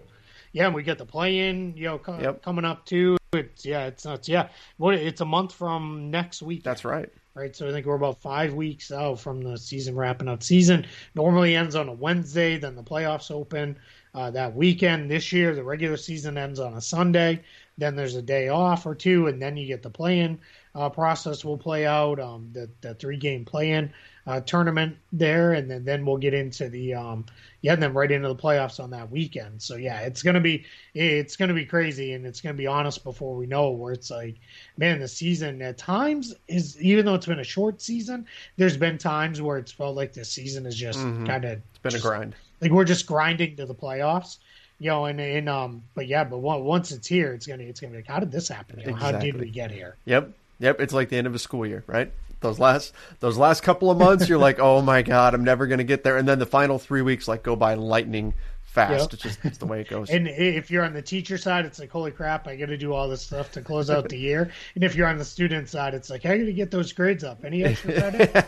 [0.52, 2.42] Yeah, and we get the play in, you know, co- yep.
[2.42, 3.16] coming up too.
[3.32, 4.28] It's yeah, it's nuts.
[4.28, 6.64] Yeah, what it's a month from next week.
[6.64, 7.08] That's right.
[7.34, 10.42] Right, so I think we're about five weeks out from the season wrapping up.
[10.42, 10.84] Season
[11.14, 13.78] normally ends on a Wednesday, then the playoffs open
[14.14, 15.08] uh, that weekend.
[15.08, 17.40] This year, the regular season ends on a Sunday.
[17.78, 20.40] Then there's a day off or two, and then you get the play-in
[20.74, 22.20] uh, process will play out.
[22.20, 23.92] Um, the the three game play-in
[24.26, 27.26] uh, tournament there, and then then we'll get into the um,
[27.62, 29.60] yeah, and then right into the playoffs on that weekend.
[29.60, 33.34] So yeah, it's gonna be it's gonna be crazy, and it's gonna be honest before
[33.36, 34.36] we know where it's like,
[34.76, 38.96] man, the season at times is even though it's been a short season, there's been
[38.96, 41.26] times where it's felt like the season is just mm-hmm.
[41.26, 42.34] kind of it's been just, a grind.
[42.60, 44.38] Like we're just grinding to the playoffs.
[44.82, 47.90] You know, and, and um, but yeah, but once it's here, it's gonna it's gonna
[47.90, 48.80] be like, how did this happen?
[48.80, 49.12] You know, exactly.
[49.12, 49.96] How did we get here?
[50.06, 50.80] Yep, yep.
[50.80, 52.10] It's like the end of a school year, right?
[52.40, 55.78] Those last those last couple of months, you're like, oh my god, I'm never going
[55.78, 58.34] to get there, and then the final three weeks like go by lightning
[58.70, 59.00] fast.
[59.00, 59.12] Yep.
[59.14, 60.10] It's just it's the way it goes.
[60.10, 62.92] and if you're on the teacher side, it's like, holy crap, I got to do
[62.92, 64.50] all this stuff to close out the year.
[64.74, 66.70] And if you're on the student side, it's like, how am I got to get
[66.70, 67.44] those grades up.
[67.44, 68.46] Any extra credit?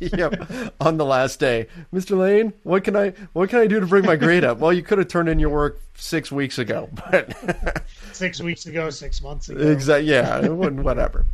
[0.00, 0.74] yep.
[0.80, 2.16] on the last day, Mr.
[2.18, 4.58] Lane, what can I what can I do to bring my grade up?
[4.58, 8.90] Well, you could have turned in your work six weeks ago, but six weeks ago,
[8.90, 9.60] six months ago.
[9.60, 10.10] Exactly.
[10.10, 10.48] Yeah.
[10.48, 11.26] Whatever.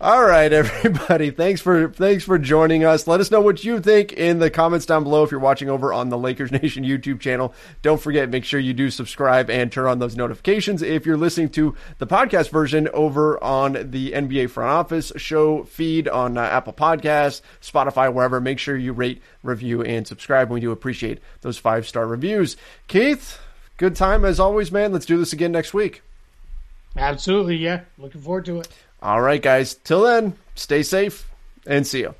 [0.00, 1.30] All right, everybody.
[1.30, 3.06] Thanks for thanks for joining us.
[3.06, 5.92] Let us know what you think in the comments down below if you're watching over
[5.92, 7.54] on the Lakers Nation YouTube channel.
[7.82, 10.82] Don't forget, make sure you do subscribe and turn on those notifications.
[10.82, 16.08] If you're listening to the podcast version over on the NBA Front Office show feed
[16.08, 20.50] on uh, Apple Podcasts, Spotify, wherever, make sure you rate, review, and subscribe.
[20.50, 22.56] We do appreciate those five star reviews.
[22.88, 23.38] Keith,
[23.76, 24.92] good time as always, man.
[24.92, 26.02] Let's do this again next week.
[26.96, 27.80] Absolutely, yeah.
[27.98, 28.68] Looking forward to it.
[29.02, 29.74] All right, guys.
[29.74, 31.28] Till then, stay safe
[31.66, 32.14] and see you.